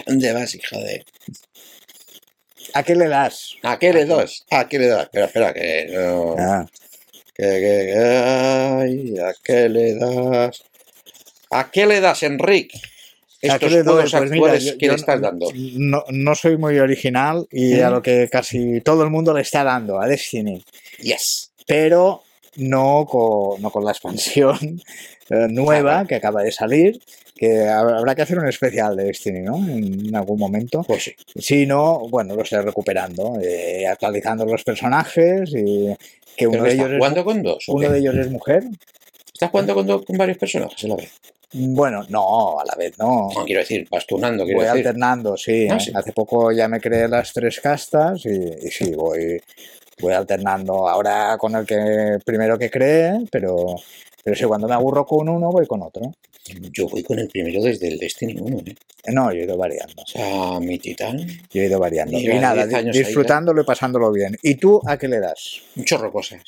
[0.07, 1.05] ¿dónde vas, hija de...?
[2.73, 3.55] ¿A qué le das?
[3.61, 4.45] ¿A qué le das?
[4.49, 5.03] ¿A qué le das?
[5.03, 6.35] Espera, espera, que no...
[6.39, 6.65] Ah,
[7.35, 10.63] Que, que, que- ay, ¿A qué le das?
[11.59, 12.77] ¿A qué le das, Enrique?
[12.77, 14.01] ¿a qué Estos le doy?
[14.09, 15.47] Pues mira, actuales yo- que yo le estás no- dando.
[15.53, 19.63] No, no soy muy original y a lo que casi todo el mundo le está
[19.63, 20.63] dando, a Destiny.
[21.01, 21.51] Yes.
[21.67, 22.21] pero
[22.57, 24.57] no con, no con la expansión
[25.29, 26.99] eh, nueva que acaba de salir,
[27.35, 29.57] que hab- habrá que hacer un especial de Destiny, ¿no?
[29.57, 30.83] En algún momento.
[30.83, 31.13] Pues sí.
[31.35, 35.93] Si no, bueno, lo estoy recuperando, eh, actualizando los personajes y
[36.37, 37.63] que uno ¿Pero de, ellos es, jugando con dos?
[37.67, 38.63] uno de ellos es mujer.
[39.33, 41.11] ¿Estás jugando con, dos- con varios personajes a la vez?
[41.57, 43.29] Bueno, no, a la vez no.
[43.33, 44.87] No, quiero decir, vas turnando, quiero Voy decir.
[44.87, 45.67] alternando, sí.
[45.69, 45.91] Ah, sí.
[45.93, 48.29] Hace poco ya me creé las tres castas y,
[48.67, 49.41] y sí, voy,
[49.99, 53.75] voy alternando ahora con el que primero que creé, pero,
[54.23, 56.11] pero sí, cuando me aburro con uno voy con otro.
[56.71, 58.75] Yo voy con el primero desde el Destiny 1, ¿eh?
[59.07, 60.01] No, yo he ido variando.
[60.01, 61.17] O sea, mi titán,
[61.51, 62.17] Yo he ido variando.
[62.17, 63.05] Mira, y nada, 10 años ahí, ¿eh?
[63.05, 64.37] disfrutándolo y pasándolo bien.
[64.43, 65.61] ¿Y tú a qué le das?
[65.75, 66.41] un chorro cosas.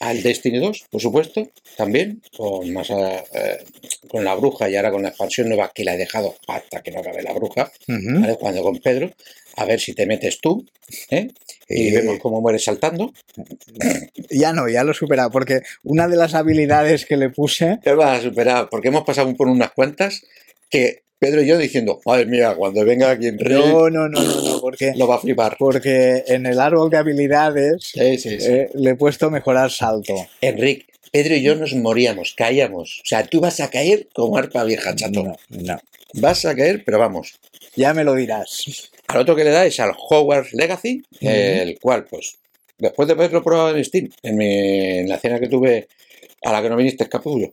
[0.00, 3.64] Al Destiny 2, por supuesto, también, con más eh,
[4.08, 6.90] con la bruja y ahora con la expansión nueva que la he dejado hasta que
[6.90, 7.70] no acabe la bruja.
[7.86, 8.36] ¿vale?
[8.36, 9.10] Cuando con Pedro,
[9.56, 10.66] a ver si te metes tú,
[11.10, 11.28] ¿eh?
[11.68, 13.12] Y Y- vemos cómo mueres saltando.
[14.30, 17.92] Ya no, ya lo he superado, porque una de las habilidades que le puse Te
[17.94, 20.22] vas a superar, porque hemos pasado por unas cuantas
[20.70, 24.40] que Pedro y yo diciendo, madre mía, cuando venga aquí Enrique, No, no, no, no,
[24.42, 25.54] no, porque, lo va a flipar.
[25.58, 28.46] porque en el árbol de habilidades Sí, sí, sí.
[28.50, 30.14] eh, le he puesto mejorar salto.
[30.40, 33.02] Enrique, Pedro y yo nos moríamos, caíamos.
[33.04, 35.22] O sea, tú vas a caer como arpa vieja, chato.
[35.22, 35.78] No, no.
[36.14, 37.38] Vas a caer, pero vamos.
[37.76, 38.90] Ya me lo dirás.
[39.08, 42.36] Al otro que le da es al Hogwarts Legacy, el cual, pues,
[42.78, 45.86] después de haberlo probado en Steam, en, mi- en la cena que tuve
[46.42, 47.50] a la que no viniste, capullo,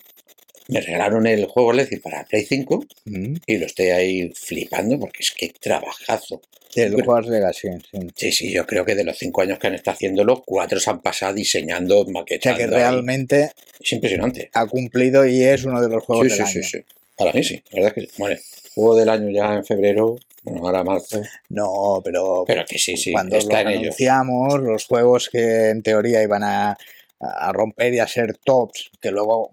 [0.69, 3.35] me regalaron el juego Legacy para Play 5 Mm.
[3.45, 6.41] y lo estoy ahí flipando porque es que trabajazo.
[6.75, 7.99] El Pero- Hogwarts Legacy, sí.
[8.15, 10.89] Sí, sí, yo creo que de los cinco años que han estado haciéndolo, cuatro se
[10.89, 12.57] han pasado diseñando, O sea maquetando.
[12.57, 12.69] que ahí.
[12.69, 14.49] realmente Es impresionante.
[14.53, 16.67] ha cumplido y es uno de los juegos Sí, del sí, sí, año.
[16.67, 16.93] sí.
[17.15, 18.21] Para mí sí, la verdad es que sí.
[18.21, 18.39] Vale,
[18.75, 23.11] juego del año ya en febrero, bueno, ahora marzo, No, pero, pero que sí, sí,
[23.11, 23.81] cuando está lo en ellos.
[23.85, 26.77] anunciamos, los juegos que en teoría iban a,
[27.19, 29.49] a romper y a ser tops, que luego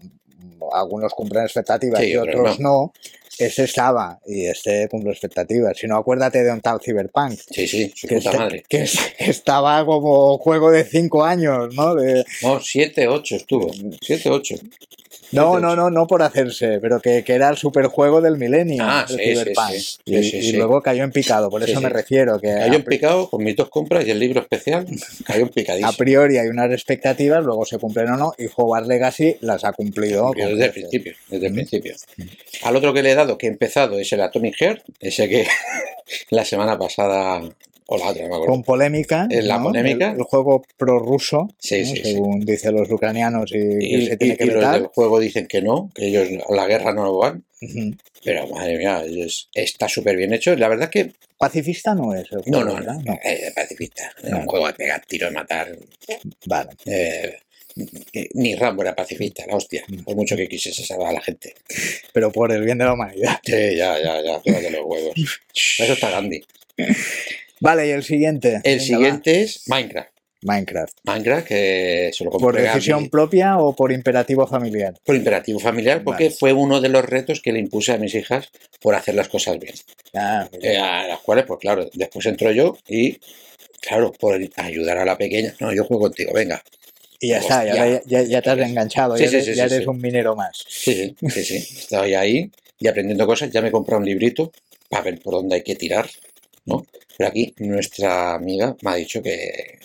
[0.72, 2.92] algunos cumplen expectativas Sí, y otros no.
[3.38, 5.76] ese estaba y este cumple expectativas.
[5.76, 7.38] Si no, acuérdate de un tal Cyberpunk.
[7.50, 8.64] Sí, sí, su Que, puta este- madre.
[8.68, 11.94] que es- estaba como juego de cinco años, ¿no?
[11.94, 13.70] De- No, 7, 8 estuvo.
[14.00, 14.54] 7, 8.
[15.32, 18.82] No, no, no, no por hacerse, pero que, que era el superjuego del milenio.
[18.86, 19.70] Ah, el sí, sí, Cyberpunk.
[19.70, 19.98] sí.
[20.30, 22.40] Sí, Y, luego cayó en picado, por eso me refiero.
[22.40, 24.86] Que Cayó a en picado con mis dos compras y el libro especial.
[25.24, 25.92] Cayó en a picadísimo.
[25.94, 30.32] priori hay unas expectativas, luego se cumplen o no, y Hogwarts Legacy las ha cumplido.
[30.36, 31.56] Desde el principio, desde el Mm.
[31.56, 31.94] principio.
[32.62, 35.46] Al otro que le he dado, que he empezado, es el Atomic Heart, ese que
[36.30, 37.42] la semana pasada,
[37.86, 38.52] o la otra, no me acuerdo.
[38.52, 39.26] Con polémica.
[39.30, 39.64] En la ¿no?
[39.64, 40.10] polémica.
[40.12, 41.86] El, el juego prorruso, Sí, ¿no?
[41.86, 42.02] sí, sí.
[42.12, 45.20] según dicen los ucranianos y, que Y, se tiene y- que y los del juego
[45.20, 47.44] dicen que no, que ellos a la guerra no van.
[47.60, 47.94] Ujú.
[48.24, 50.54] Pero madre mía, es- está súper bien hecho.
[50.56, 52.94] La verdad que Pacifista no es el no, juego, no, ¿verdad?
[53.04, 54.10] no, es pacifista.
[54.22, 54.38] Es No.
[54.38, 55.76] un juego de pegar tiros, matar.
[56.46, 56.70] Vale.
[56.86, 57.36] eh,
[58.34, 59.82] ni Rambo era pacifista, la hostia.
[59.88, 60.04] Mm.
[60.04, 61.54] Por mucho que quisiese salvar a la gente.
[62.12, 63.40] Pero por el bien de la humanidad.
[63.44, 65.12] Sí, ya, ya, ya, tócate los huevos.
[65.78, 66.40] Eso está Gandhi.
[67.64, 68.60] Vale, y el siguiente.
[68.62, 70.10] El Venga, siguiente es Minecraft.
[70.42, 70.92] Minecraft.
[71.04, 74.92] Minecraft, que se lo ¿Por decisión propia o por imperativo familiar?
[75.02, 76.36] por imperativo familiar, porque Vale.
[76.36, 78.50] fue uno de los retos que le impuse a mis hijas
[78.82, 79.72] por hacer las cosas bien.
[80.12, 83.18] Ah, Eh, a las cuales, pues claro, después entro yo y,
[83.80, 86.62] claro, por ayudar a la pequeña, no, yo juego contigo, venga.
[87.18, 89.64] y ya está, ya, ya, ya te has enganchado, Sí, ya sí, eres, sí, ya
[89.64, 90.62] eres un minero más.
[90.68, 91.56] Sí, sí, sí, sí.
[91.78, 93.50] Estoy ahí y aprendiendo cosas.
[93.50, 94.52] Ya me he comprado un librito
[94.90, 96.06] para ver por dónde hay que tirar,
[96.66, 96.84] ¿no?
[97.16, 99.78] Pero aquí nuestra amiga me ha dicho que,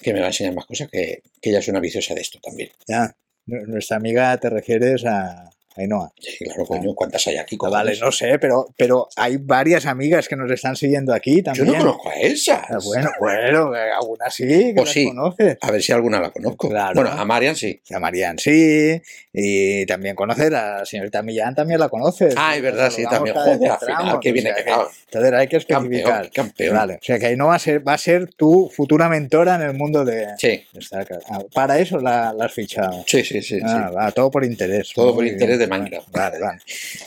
[0.00, 2.38] que me va a enseñar más cosas, que, que ella es una viciosa de esto
[2.42, 2.70] también.
[2.86, 3.16] Ya.
[3.46, 6.12] Nu- Nuestra amiga te refieres a Ainhoa.
[6.20, 7.56] Sí, claro, coño, ¿cuántas hay aquí?
[7.60, 11.66] Vale, no sé, pero, pero hay varias amigas que nos están siguiendo aquí Yo también.
[11.66, 12.62] no conozco a esas.
[12.70, 15.06] Ah, Bueno, bueno, algunas sí, que Pues sí.
[15.06, 15.58] conoces.
[15.60, 16.68] A ver si alguna la conozco.
[16.68, 16.94] Claro.
[16.94, 17.80] Bueno, a Marian sí.
[17.92, 19.00] A Marian sí,
[19.32, 22.34] y también conocer a la señorita Millán, también la conoces.
[22.36, 23.34] Ah, es verdad, sí, también.
[23.34, 24.90] Joder, que al final, entramos, qué bien o he sea quedado.
[25.06, 26.30] Entonces hay que Campeón, especificar.
[26.30, 26.76] campeón.
[26.76, 29.62] Vale, o sea que no va a ser, va a ser tu futura mentora en
[29.62, 30.28] el mundo de...
[30.38, 30.62] Sí.
[31.28, 33.02] Ah, para eso la, la has fichado.
[33.06, 33.58] sí, sí, sí.
[33.64, 34.92] Ah, va, todo por interés.
[34.94, 36.08] Todo por interés de Minecraft.
[36.10, 36.60] Vale, vale.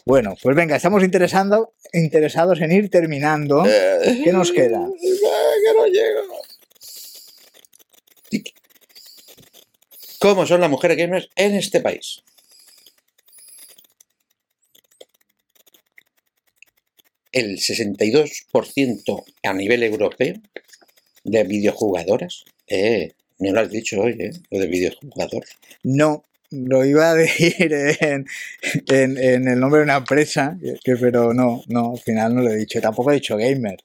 [0.05, 3.63] Bueno, pues venga, estamos interesando, interesados en ir terminando.
[3.65, 4.21] sí.
[4.23, 4.79] ¿Qué nos queda?
[4.87, 5.17] Eh,
[5.63, 6.21] Que no llego.
[10.19, 12.23] ¿Cómo son las mujeres gamers en este país?
[17.31, 20.35] El 62% a nivel europeo
[21.23, 22.45] de videojugadoras.
[22.67, 24.31] Eh, no lo has dicho hoy, ¿eh?
[24.49, 25.45] Lo de videojugador.
[25.83, 28.25] No, lo iba a decir en,
[28.87, 30.57] en- en el nombre de una empresa,
[30.99, 32.79] pero no, no, al final no lo he dicho.
[32.81, 33.77] Tampoco he dicho gamer,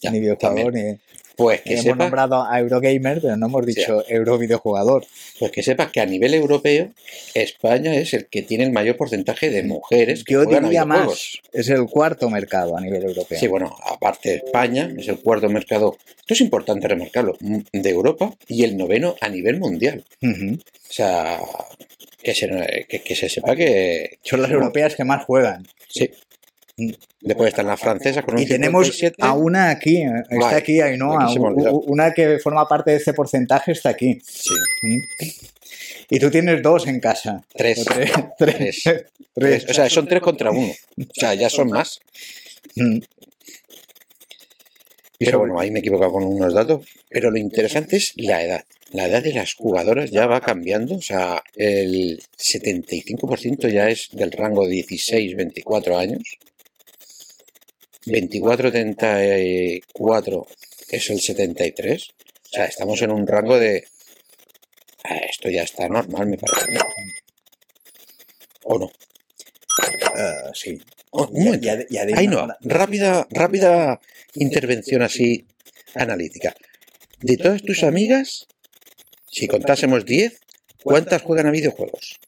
[0.00, 0.98] Ya, ni videojugador, ni...
[1.40, 5.06] Pues que, Hemos sepas, nombrado a Eurogamer, pero no hemos dicho Euro videojugador.
[5.38, 6.90] pues que sepas que a nivel europeo
[7.34, 11.38] España es el que tiene el mayor porcentaje de mujeres que Yo juegan diría más,
[11.52, 13.38] es el cuarto mercado a nivel europeo.
[13.38, 17.90] Sí, bueno, aparte de España, es el cuarto mercado, esto es importante remarcarlo, m- de
[17.90, 20.04] Europa y el noveno a nivel mundial.
[20.22, 21.38] O sea,
[22.22, 24.18] que se, que, que se sepa que...
[24.22, 25.66] Son las europeas que más juegan.
[25.88, 26.10] Sí.
[27.20, 29.16] Después están las francesas con un Y tenemos 57.
[29.20, 33.12] a una aquí, eh, está Vale, aquí Ainhoa, aquí una que forma parte de este
[33.12, 34.18] porcentaje está aquí.
[34.26, 34.98] Sí, Mm.
[36.10, 37.44] Y tú tienes dos en casa.
[37.54, 37.84] tres.
[37.84, 38.10] Tres.
[38.38, 38.82] tres.
[38.82, 39.04] Tres.
[39.34, 39.66] Tres.
[39.70, 40.72] O sea, son tres contra uno.
[40.98, 42.00] O sea, ya son más.
[42.74, 42.98] Mm.
[45.18, 46.86] Pero bueno, ahí me he equivocado con unos datos.
[47.08, 48.64] Pero lo interesante es la edad.
[48.92, 50.96] La edad de las jugadoras ya va cambiando.
[50.96, 56.22] O sea, el 75% ya es del rango de 16-24 años.
[58.06, 60.46] 24-34
[60.90, 62.08] es el 73.
[62.10, 63.84] O sea, estamos en un rango de...
[65.04, 66.78] Ah, Esto ya está normal, me parece.
[68.64, 68.90] ¿O no?
[70.14, 70.78] Ah, sí.
[71.10, 71.66] Oh, un Ya- momento.
[71.66, 74.00] ya de- ya de- Ahí no, rápida, rápida
[74.34, 75.44] intervención así
[75.94, 76.54] analítica.
[77.20, 78.46] De todas tus amigas,
[79.30, 80.38] si contásemos 10,
[80.82, 82.18] ¿Cuántas juegan a videojuegos?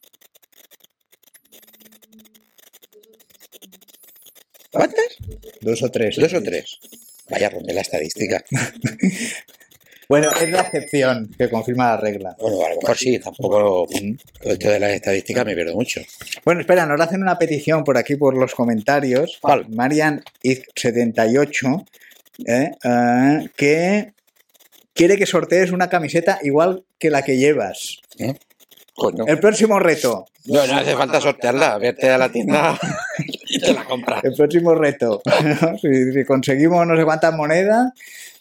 [4.72, 5.16] ¿Cuántas?
[5.60, 6.16] Dos o tres.
[6.16, 6.78] Dos o tres.
[7.30, 8.44] Vaya, rompe la estadística.
[10.08, 12.36] Bueno, es la excepción que confirma la regla.
[12.38, 13.86] Bueno, a lo mejor sí, tampoco
[14.42, 16.02] esto de las estadísticas me pierdo mucho.
[16.44, 19.38] Bueno, espera, nos hacen una petición por aquí por los comentarios.
[19.40, 19.70] ¿Cuál?
[19.70, 21.86] Marian 78
[22.46, 24.12] eh, eh, que
[24.92, 28.02] quiere que sortees una camiseta igual que la que llevas.
[28.94, 29.24] Coño.
[29.26, 30.26] El próximo reto.
[30.44, 31.78] No, no hace falta sortearla.
[31.78, 32.78] Vete a la tienda
[33.52, 34.24] y te la compras.
[34.24, 35.22] El próximo reto.
[35.80, 37.92] si, si conseguimos no sé cuántas monedas,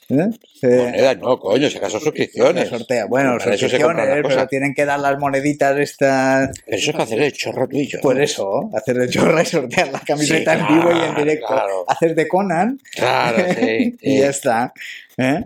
[0.10, 0.30] ¿eh?
[0.60, 2.70] se, Monedas, no, coño, si acaso suscripciones.
[2.70, 3.06] sortea.
[3.06, 6.52] Bueno, Para eso se suscripciones, pero tienen que dar las moneditas estas.
[6.66, 8.00] Pero eso es para hacer el chorro tuyo.
[8.02, 11.48] Por eso, hacer el chorra y sortear la camiseta en vivo y en directo.
[11.48, 11.86] claro.
[11.88, 13.98] Hacer de Conan Claro, sí.
[14.02, 14.74] y ya está.
[15.18, 15.46] ¿eh?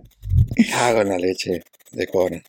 [0.71, 2.43] Cago en la leche de Conan.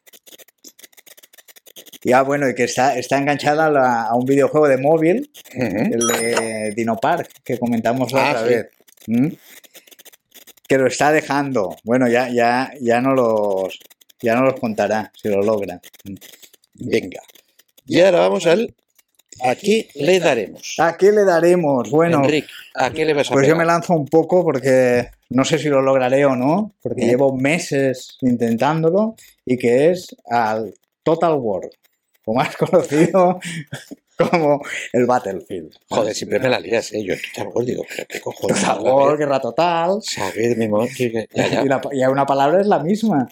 [2.07, 5.99] Ya, bueno, y que está, está enganchada a, la- a un videojuego de móvil, el
[6.07, 8.49] de Dino Park, que comentamos la Ah, otra sí.
[8.55, 8.67] vez.
[9.09, 9.29] ¿Mm?
[10.69, 11.77] Que lo está dejando.
[11.83, 13.79] Bueno, ya, ya, ya no los
[14.21, 15.81] ya no los contará si lo logra.
[16.75, 17.21] Venga.
[17.87, 18.73] Y ahora vamos al.
[19.43, 20.77] ¿A qué le daremos?
[20.79, 21.91] ¿A qué le daremos?
[21.91, 25.45] Bueno, Enrique, ¿a qué le vas a pues yo me lanzo un poco porque no
[25.45, 27.07] sé si lo lograré o no, porque ¿Eh?
[27.09, 31.69] llevo meses intentándolo y que es al Total War,
[32.27, 33.41] o más conocido
[34.19, 34.61] como
[34.93, 35.75] el Battlefield.
[35.89, 37.03] Joder, siempre me la lías, ¿eh?
[37.05, 38.61] Yo War digo, qué cojones.
[38.61, 39.99] Total War, guerra total.
[40.03, 40.91] Saber de memoria.
[40.97, 41.63] que- Ya, ya.
[41.63, 43.29] Y, la, y una palabra es la misma.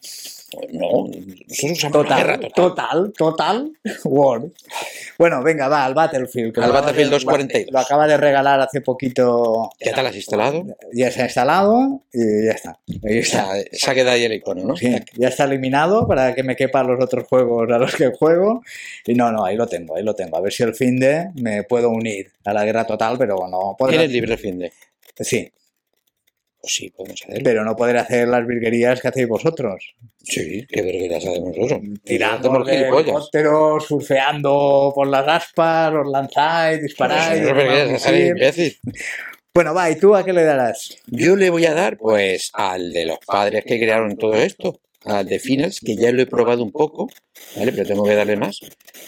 [0.72, 1.06] No,
[1.48, 3.12] nosotros usamos la guerra Total, total.
[3.12, 3.72] total, total,
[4.04, 4.42] War.
[5.18, 6.58] Bueno, venga, va, al Battlefield.
[6.58, 7.72] Al lo Battlefield de- 242.
[7.72, 9.70] Lo acaba de regalar hace poquito.
[9.80, 10.64] ¿Ya te la has instalado?
[10.92, 12.78] Ya se ha instalado y ya está.
[13.04, 13.54] Ahí está.
[13.54, 14.76] sea, se ha quedado ahí el icono, ¿no?
[14.76, 18.62] Sí, ya está eliminado para que me quepan los otros juegos a los que juego.
[19.06, 20.36] Y no, no, ahí lo tengo, ahí lo tengo.
[20.36, 23.76] A ver si el fin de me puedo unir a la guerra total, pero no.
[23.88, 24.72] ¿Tienes libre el fin de?
[25.20, 25.50] Sí,
[26.64, 27.42] Pues sí, podemos hacerlo.
[27.44, 29.94] pero no podré hacer las virguerías que hacéis vosotros.
[30.22, 31.82] Sí, qué vergüenza hacemos nosotros.
[32.02, 33.04] Tirando de gilipollas.
[33.04, 37.42] helicópteros, surfeando por las aspas, os lanzáis, disparáis.
[37.42, 38.26] Ir.
[38.28, 38.78] imbécil.
[39.52, 40.96] Bueno, va, ¿y tú a qué le darás?
[41.06, 45.26] Yo le voy a dar, pues, al de los padres que crearon todo esto, al
[45.26, 47.08] de Finals, que ya lo he probado un poco,
[47.56, 47.72] ¿vale?
[47.72, 48.58] Pero tengo que darle más.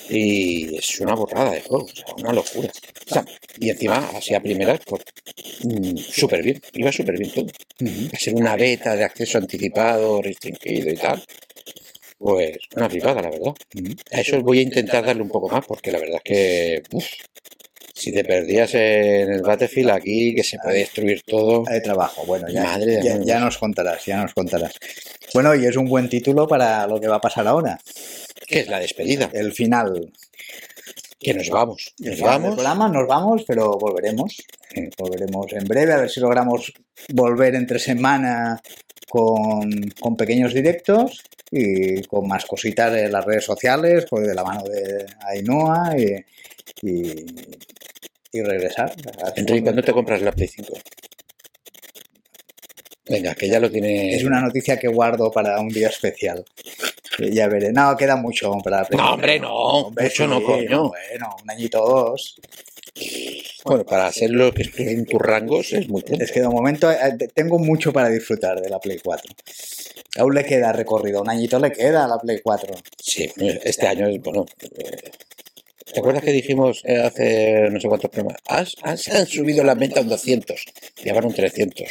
[0.09, 2.69] Y es una borrada de juego, o sea, una locura.
[3.11, 3.25] O sea,
[3.59, 5.03] y encima, así a primeras, pues,
[5.65, 7.47] mm, súper bien, iba súper bien todo.
[8.13, 11.23] A ser una beta de acceso anticipado, restringido y tal.
[12.19, 13.55] Pues, una flipada, la verdad.
[14.13, 17.07] A eso voy a intentar darle un poco más, porque la verdad es que, uf,
[17.97, 21.65] si te perdías en el Battlefield aquí, que se puede destruir todo.
[21.65, 24.75] De trabajo, bueno, ya, Madre ya, nos contarás, ya nos contarás.
[25.33, 27.81] Bueno, y es un buen título para lo que va a pasar ahora,
[28.47, 30.13] que es la despedida, el final.
[31.19, 34.45] que nos vamos, nos vamos, programa, nos vamos, pero volveremos.
[34.99, 36.71] Volveremos en breve, a ver si logramos
[37.15, 38.61] volver entre semana
[39.09, 44.45] con, con pequeños directos y con más cositas de las redes sociales, pues de la
[44.45, 46.25] mano de Ainhoa y,
[46.83, 47.25] y,
[48.37, 48.93] y regresar.
[49.37, 50.75] Enrique, ¿cuándo te compras la Play 5?
[53.09, 54.15] Venga, que ya lo tiene...
[54.15, 56.45] Es una noticia que guardo para un día especial.
[57.19, 57.73] Ya veré.
[57.73, 60.89] No, queda mucho para la No, hombre, no, mucho no, coño.
[60.89, 62.41] Bueno, un añito o dos.
[63.65, 66.25] Bueno, para hacer lo que estoy en tus rangos es muy pronto.
[66.25, 69.33] Es que de momento eh, tengo mucho para disfrutar de la Play 4.
[70.19, 72.75] Aún le queda recorrido, un añito le queda a la Play 4.
[72.99, 73.31] Sí,
[73.65, 74.47] este año es bueno.
[75.97, 78.39] ¿Te acuerdas que dijimos eh, hace no sé cuántos programas?
[78.47, 80.63] Has- has- han subido la venta a un 200,
[81.03, 81.89] ya van un 300.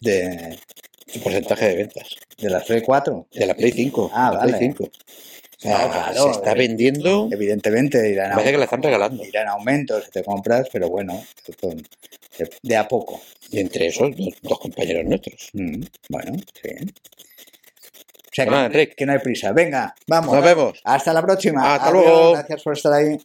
[0.00, 0.56] De,
[1.12, 2.08] El porcentaje de ventas.
[2.38, 3.26] de la Play 4.
[3.32, 4.10] De la Play 5.
[4.14, 4.64] Ah, la Play vale.
[4.66, 4.84] 5.
[4.84, 4.90] O
[5.60, 7.28] sea, claro, se está eh, vendiendo.
[7.32, 9.24] Evidentemente irán, Parece a, que la están regalando.
[9.24, 11.20] irán aumentos si te compras, pero bueno,
[12.62, 13.20] de a poco.
[13.50, 15.48] Y entre esos, dos, dos compañeros nuestros.
[15.54, 16.70] Mm, bueno, sí
[18.44, 19.52] sea que, no hay prisa.
[19.52, 20.34] Venga, vamos.
[20.34, 20.80] Nos vemos.
[20.84, 21.74] Hasta la próxima.
[21.74, 22.32] Hasta Adiós, luego.
[22.32, 23.18] Gracias por estar ahí.